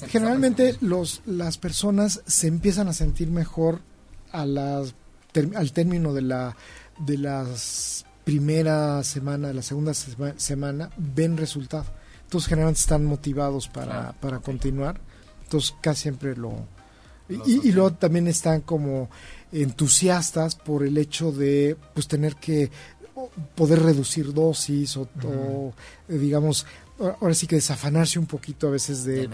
[0.09, 3.80] Generalmente los, las personas se empiezan a sentir mejor
[4.32, 4.95] a las,
[5.55, 6.57] al término de la
[6.99, 11.85] de las primera semana, de la segunda semana, ven resultado.
[12.22, 15.01] Entonces generalmente están motivados para, para continuar.
[15.43, 16.66] Entonces casi siempre lo,
[17.29, 19.09] y, luego también están como
[19.53, 22.70] entusiastas por el hecho de pues tener que
[23.55, 25.09] poder reducir dosis o,
[26.09, 26.66] eh, digamos
[26.99, 29.29] ahora sí que desafanarse un poquito a veces de,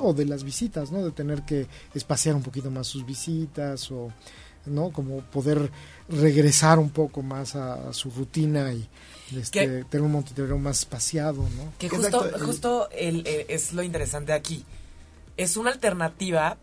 [0.00, 4.12] o de las visitas no de tener que espaciar un poquito más sus visitas o
[4.66, 5.70] no como poder
[6.08, 8.88] regresar un poco más a, su rutina y
[9.36, 14.64] este, tener un monitoreo más espaciado no que justo justo el, es lo interesante aquí.
[15.36, 16.58] Es una alternativa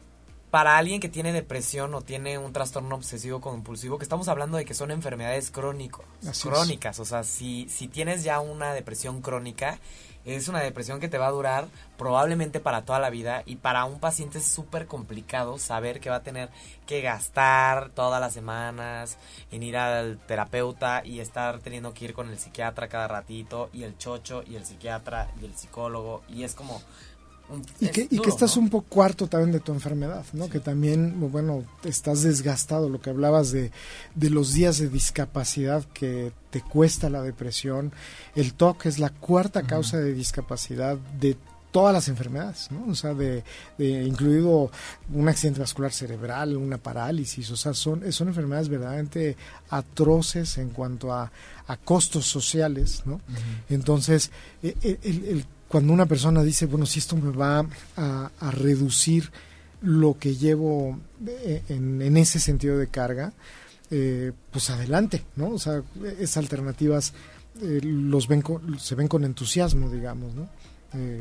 [0.52, 4.66] para alguien que tiene depresión o tiene un trastorno obsesivo compulsivo, que estamos hablando de
[4.66, 6.06] que son enfermedades crónico,
[6.42, 9.80] crónicas, o sea, si, si tienes ya una depresión crónica,
[10.36, 11.68] es una depresión que te va a durar
[11.98, 16.18] probablemente para toda la vida y para un paciente es súper complicado saber que va
[16.18, 16.50] a tener
[16.86, 19.18] que gastar todas las semanas
[19.52, 23.84] en ir al terapeuta y estar teniendo que ir con el psiquiatra cada ratito y
[23.84, 26.24] el chocho y el psiquiatra y el psicólogo.
[26.28, 26.82] Y es como
[27.80, 30.50] y que, y que estás un poco cuarto también de tu enfermedad, ¿no?
[30.50, 33.72] Que también, bueno, estás desgastado, lo que hablabas de,
[34.16, 37.94] de los días de discapacidad que te cuesta la depresión.
[38.36, 41.38] El TOC es la cuarta causa de discapacidad de
[41.72, 42.92] todas las enfermedades, ¿no?
[42.92, 43.44] O sea, de,
[43.78, 44.72] incluido
[45.14, 49.38] un accidente vascular cerebral, una parálisis, o sea, son, son enfermedades verdaderamente
[49.70, 51.32] atroces en cuanto a,
[51.68, 53.22] a costos sociales, ¿no?
[53.70, 54.32] Entonces,
[54.64, 57.66] e, e, el, el, cuando una persona dice, bueno, si esto me va
[57.98, 59.32] a, reducir
[59.82, 63.34] lo que llevo eh, en, ese sentido de carga,
[63.92, 65.50] eh, pues adelante, ¿no?
[65.50, 65.84] O sea,
[66.20, 67.14] esas alternativas
[67.62, 68.44] eh, los ven
[68.80, 70.50] se ven con entusiasmo, digamos, ¿no?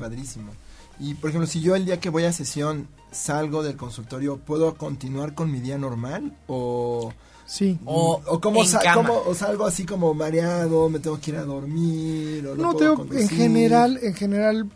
[0.01, 0.53] Padrísimo.
[0.99, 4.77] Y por ejemplo, si yo el día que voy a sesión salgo del consultorio, ¿puedo
[4.77, 7.13] continuar con mi día normal o
[7.47, 7.79] Sí.
[7.85, 12.45] O, o como, o salgo así como mareado, me tengo que ir a dormir.
[12.47, 14.69] O no, no en general, en general,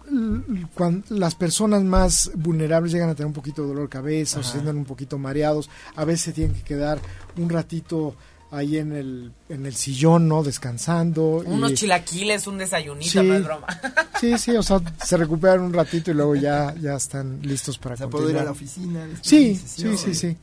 [0.75, 4.43] cuando las personas más vulnerables llegan a tener un poquito de dolor de cabeza o
[4.43, 7.01] se sienten un poquito mareados, a veces tienen que quedar
[7.37, 8.15] un ratito
[8.53, 10.43] ahí en el, en el sillón, ¿no?
[10.43, 11.43] Descansando.
[11.45, 13.67] Unos chilaquiles, un desayunito, no es broma.
[14.21, 17.97] sí, sí, o sea, se recuperan un ratito y luego ya, ya están listos para
[18.05, 19.09] o puedo ir a la oficina.
[19.23, 20.37] Sí, sí, sí, sí.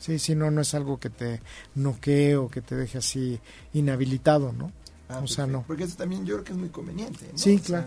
[0.00, 1.40] Sí, sí, no, no es algo que te
[1.76, 3.38] noquee o que te deje así
[3.72, 4.72] inhabilitado, ¿no?
[5.08, 5.46] Ah, o sea, perfecto.
[5.46, 5.64] no.
[5.66, 7.26] Porque eso también yo creo que es muy conveniente.
[7.32, 7.38] ¿no?
[7.38, 7.86] Sí, O sea, claro.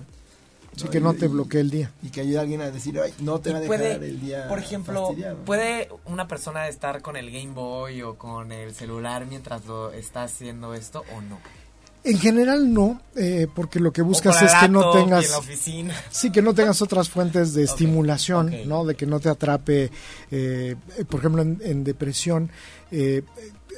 [0.76, 0.89] Sí, ¿no?
[0.91, 1.91] que Y- no te bloquee el día.
[2.01, 4.20] Y que ayude a alguien a decir, Ay, no te va a dejar puede, el
[4.20, 4.47] día.
[4.47, 5.38] por ejemplo, fastidiado".
[5.45, 10.24] ¿puede una persona estar con el Game Boy o con el celular mientras lo está
[10.24, 11.39] haciendo esto o no?
[12.06, 15.95] En general no, eh, porque lo que buscas es que no tengas en la oficina.
[16.12, 18.51] Sí, que no tengas otras fuentes de estimulación.
[18.68, 18.84] ¿no?
[18.86, 19.89] De que no te atrape,
[20.30, 20.76] eh,
[21.10, 22.49] por ejemplo, en, en depresión,
[22.91, 23.24] eh,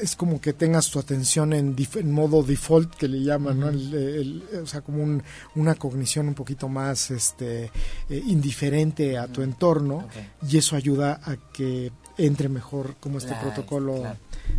[0.02, 3.70] es como que tengas tu atención en, dif- en modo default, que le llaman, ¿no?
[3.70, 5.24] El- el- o sea, como un-
[5.56, 7.66] una cognición un poquito más este,
[8.10, 10.08] eh, indiferente a tu entorno,
[10.50, 14.18] y eso ayuda a que entre mejor como este Claro, protocolo claro.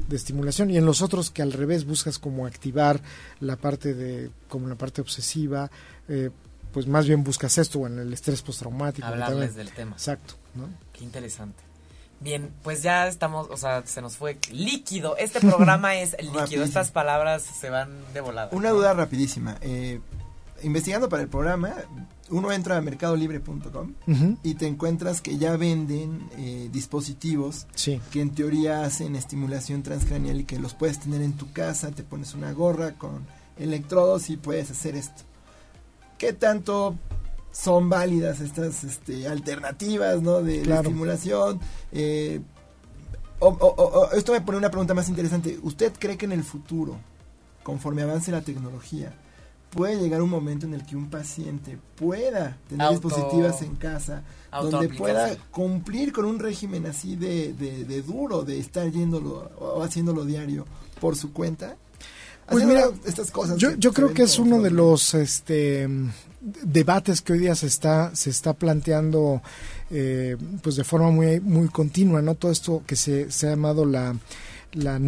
[0.09, 3.01] de estimulación y en los otros que al revés buscas como activar
[3.41, 5.71] la parte de como la parte obsesiva
[6.09, 6.31] eh,
[6.73, 9.93] pues más bien buscas esto o en el estrés postraumático Hablarles del tema.
[9.93, 10.69] exacto ¿no?
[10.93, 11.63] Qué interesante.
[12.19, 15.19] Bien, pues ya estamos, o sea, se nos fue líquido.
[15.19, 16.33] Este programa es líquido.
[16.41, 16.65] Rapidísimo.
[16.65, 18.49] Estas palabras se van de volada.
[18.53, 18.77] Una ¿no?
[18.77, 19.59] duda rapidísima.
[19.61, 20.01] Eh,
[20.63, 21.75] investigando para el programa,
[22.31, 23.95] uno entra a mercadolibre.com
[24.43, 30.41] y te encuentras que ya venden eh, dispositivos sí que en teoría hacen estimulación transcranial
[30.41, 33.24] y que los puedes tener en tu casa, te pones una gorra con
[33.59, 35.22] electrodos y puedes hacer esto.
[36.18, 36.97] ¿Qué tanto
[37.53, 40.43] son válidas estas este, alternativas ¿no?
[40.43, 40.83] de, de Claro.
[40.83, 41.61] estimulación?
[41.93, 42.41] Eh,
[43.39, 45.59] o- o- o- o- esto me pone una pregunta más interesante.
[45.62, 46.97] ¿Usted cree que en el futuro,
[47.62, 49.14] conforme avance la tecnología,
[49.71, 54.23] puede llegar un momento en el que un paciente pueda tener Auto- dispositivas en casa
[54.62, 59.83] donde pueda cumplir con un régimen así de, de, de duro, de estar yéndolo o
[59.83, 60.64] haciéndolo diario
[61.01, 61.77] por su cuenta?
[62.49, 63.59] Pues mira, estas cosas.
[63.59, 65.89] yo, yo creo que es uno de los este
[66.41, 69.43] debates que hoy día se está se está planteando
[69.91, 73.85] eh, pues de forma muy muy continua no todo esto que se, se ha llamado
[73.85, 74.14] la
[74.75, 74.99] la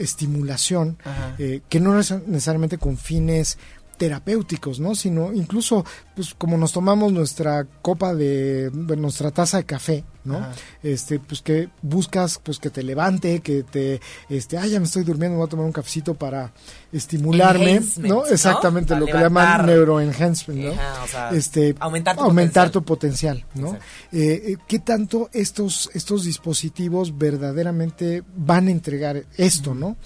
[0.00, 0.98] neuroestimulación
[1.38, 3.58] eh, que no es necesariamente con fines
[3.96, 4.94] terapéuticos, ¿no?
[4.94, 5.84] Sino incluso,
[6.14, 10.38] pues como nos tomamos nuestra copa de, bueno, nuestra taza de café, ¿no?
[10.38, 10.52] Ajá.
[10.82, 15.04] Este, pues que buscas, pues que te levante, que te, este, ah, ya me estoy
[15.04, 16.52] durmiendo, me voy a tomar un cafecito para
[16.92, 18.08] estimularme, ¿no?
[18.08, 18.26] ¿no?
[18.26, 20.72] Exactamente, Para lo que llaman neuroenhancement, ¿no?
[20.72, 22.72] Ajá, o sea, este, aumentar tu aumentar potencial.
[22.72, 23.74] tu potencial, ¿no?
[24.12, 29.96] Eh, eh, ¿Qué tanto estos, estos dispositivos verdaderamente van a entregar esto, no?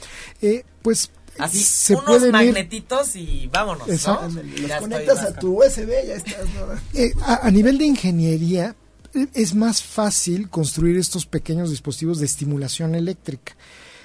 [0.43, 1.11] Eh, pues
[1.45, 3.93] Así, se unos pueden ir magnetitos y vámonos, ¿no?
[3.93, 4.25] Exacto.
[4.25, 6.47] Ándale, los Ya conectas a tu USB, ya estás.
[6.55, 6.81] ¿no?
[7.01, 8.75] Eh, a, a nivel de ingeniería,
[9.15, 13.57] eh, es más fácil construir estos pequeños dispositivos de estimulación eléctrica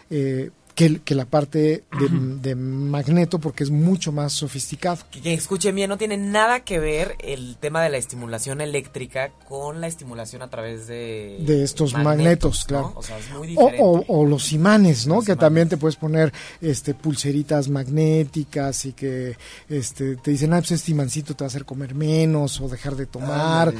[0.09, 2.09] eh, que, el- que la parte de,
[2.41, 4.97] de magneto, porque es mucho más sofisticado.
[5.09, 9.31] Que, que escuchen bien, no tiene nada que ver el tema de la estimulación eléctrica
[9.47, 11.37] con la estimulación a través de...
[11.39, 12.67] De estos magnetos, ¿no?
[12.67, 12.93] claro.
[12.97, 13.77] O sea, es muy O, diferente.
[13.81, 15.15] o- o los imanes, ¿no?
[15.15, 15.39] Los que imanes.
[15.45, 19.37] también te puedes poner este pulseritas magnéticas y que
[19.69, 22.95] este te dicen, ah, pues este imancito te va a hacer comer menos o dejar
[22.95, 23.73] de tomar.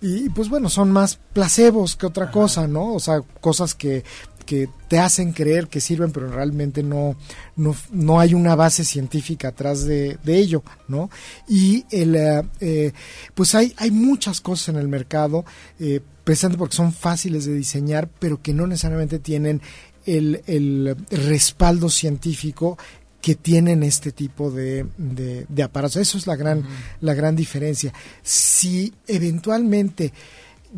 [0.00, 2.94] Y, pues bueno, son más placebos que otra cosa, ¿no?
[2.94, 4.02] O sea, cosas que,
[4.44, 7.16] que te hacen creer que sirven, pero realmente no,
[7.56, 11.10] no, no hay una base científica atrás de, de ello, ¿no?
[11.48, 12.92] Y el, eh, eh,
[13.34, 15.44] pues hay, hay muchas cosas en el mercado,
[15.78, 19.60] eh, precisamente porque son fáciles de diseñar, pero que no necesariamente tienen
[20.06, 22.78] el, el respaldo científico
[23.20, 25.96] que tienen este tipo de, de, de aparatos.
[25.96, 26.64] Eso es la gran,
[27.00, 27.92] la gran diferencia.
[28.22, 30.12] Si eventualmente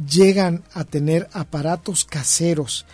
[0.08, 2.84] llegan a tener aparatos caseros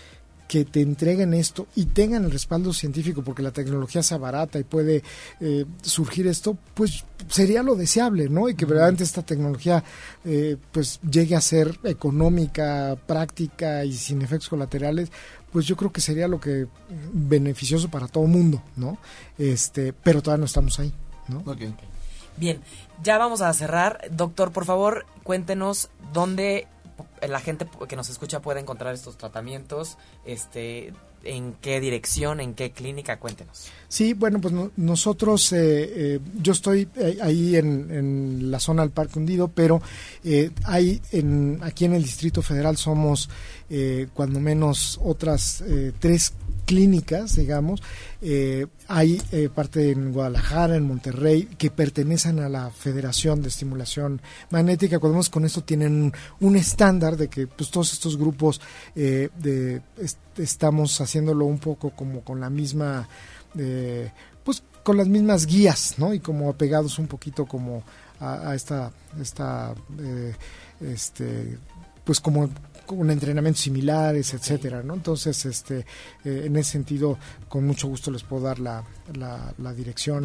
[0.48, 4.64] que te entreguen esto y tengan el respaldo científico porque la tecnología sea barata y
[4.64, 5.02] puede
[5.40, 8.48] eh, surgir esto, pues sería lo deseable, ¿no?
[8.48, 9.84] Y que verdaderamente esta tecnología
[10.24, 15.12] eh, pues llegue a ser económica, práctica y sin efectos colaterales,
[15.52, 16.66] pues yo creo que sería lo que
[17.12, 18.98] beneficioso para todo el mundo, ¿no?
[19.36, 20.92] Este, pero todavía no estamos ahí,
[21.28, 21.44] ¿no?
[22.38, 22.60] Bien,
[23.02, 24.08] ya vamos a cerrar.
[24.10, 26.68] Doctor, por favor, cuéntenos dónde
[27.26, 30.92] la gente que nos escucha puede encontrar estos tratamientos, este,
[31.24, 33.66] en qué dirección, en qué clínica, cuéntenos.
[33.88, 35.56] Sí, bueno, pues no- nosotros, eh,
[36.16, 39.80] eh, yo estoy eh, ahí en, la zona del Parque Hundido, pero
[40.24, 43.28] eh, hay en, aquí en el Distrito Federal somos
[43.70, 45.62] eh, cuando menos otras
[45.98, 46.32] tres
[46.68, 47.82] clínicas, digamos.
[48.20, 54.20] Eh, hay eh, parte en Guadalajara, en Monterrey, que pertenecen a la Federación de Estimulación
[54.50, 54.98] Magnética.
[54.98, 58.60] Vemos con esto tienen un, estándar de que pues, todos estos grupos
[58.94, 59.30] eh,
[60.36, 63.08] estamos haciéndolo un poco como con la misma
[64.44, 66.12] pues con las mismas guías, ¿no?
[66.12, 67.82] Y como apegados un poquito como
[68.20, 69.74] a, a esta, esta
[70.80, 71.58] este,
[72.04, 72.48] pues como
[72.96, 74.94] con entrenamientos similares, etcétera, ¿no?
[74.94, 75.84] Entonces, este,
[76.24, 78.82] eh, en ese sentido, con mucho gusto les puedo dar la,
[79.14, 80.24] la, dirección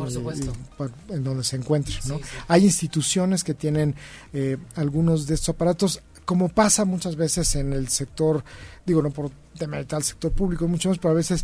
[1.10, 2.22] en donde se encuentren, ¿no?
[2.48, 3.96] Hay instituciones que tienen
[4.32, 8.46] eh, algunos de estos aparatos, como pasa muchas veces en el sector,
[8.86, 11.44] digo, no por demeritar al sector público, mucho más, pero a veces,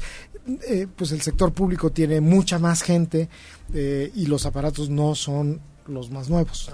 [0.69, 3.27] eh, pues el sector público tiene mucha más gente
[3.73, 5.59] y los aparatos no son
[5.89, 6.69] los más nuevos.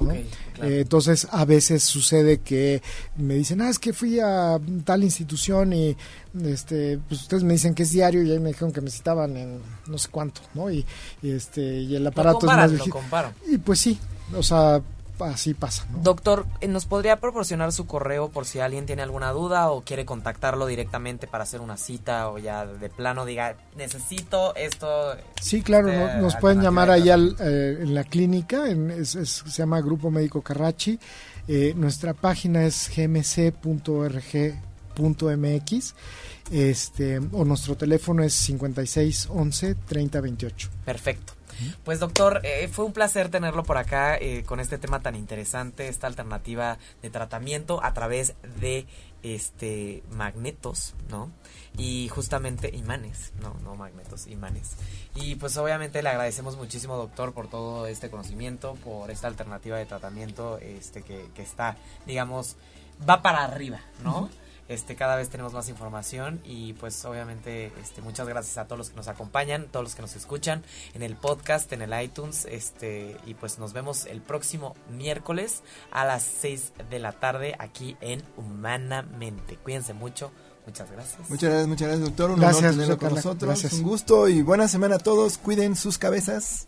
[0.61, 2.81] Eh, entonces, a veces sucede que
[3.17, 5.95] me dicen, ah, es que fui a tal institución y
[6.43, 9.37] este, pues ustedes me dicen que es diario y ahí me dijeron que me citaban
[9.37, 10.69] en no sé cuánto, ¿no?
[10.71, 10.85] Y,
[11.23, 12.71] este, y el aparato es más
[13.49, 13.97] Y pues sí,
[14.35, 14.81] o sea,
[15.19, 15.85] así pasa.
[16.01, 20.05] Doctor, eh, ¿nos podría proporcionar su correo por si alguien tiene alguna duda o quiere
[20.05, 25.15] contactarlo directamente para hacer una cita o ya de plano diga, necesito esto?
[25.41, 25.91] Sí, claro,
[26.21, 28.65] nos pueden llamar ahí eh, en la clínica,
[29.03, 30.99] se llama Grupo Médico Carrachi.
[31.47, 33.55] Eh, nuestra página es gmc.org.mx
[36.51, 40.69] este, o nuestro teléfono es 5611 3028.
[40.85, 41.33] Perfecto.
[41.83, 45.87] Pues doctor, eh, fue un placer tenerlo por acá eh, con este tema tan interesante,
[45.87, 48.87] esta alternativa de tratamiento a través de
[49.23, 51.31] este magnetos, ¿no?
[51.77, 54.75] Y justamente imanes, no, no magnetos, imanes.
[55.15, 59.85] Y pues obviamente le agradecemos muchísimo, doctor, por todo este conocimiento, por esta alternativa de
[59.85, 61.75] tratamiento, este que, que está,
[62.05, 62.55] digamos,
[63.07, 64.29] va para arriba, ¿no?
[64.67, 68.89] Este, cada vez tenemos más información y pues obviamente este, muchas gracias a todos los
[68.89, 70.63] que nos acompañan, todos los que nos escuchan
[70.93, 75.61] en el podcast, en el iTunes, este, y pues nos vemos el próximo miércoles
[75.91, 79.57] a las 6 de la tarde aquí en Humanamente.
[79.57, 80.31] Cuídense mucho.
[80.65, 81.29] Muchas gracias.
[81.29, 82.31] Muchas gracias, muchas gracias, doctor.
[82.31, 83.63] Un honor tenerlo con nosotros.
[83.71, 85.37] Un gusto y buena semana a todos.
[85.37, 86.67] Cuiden sus cabezas.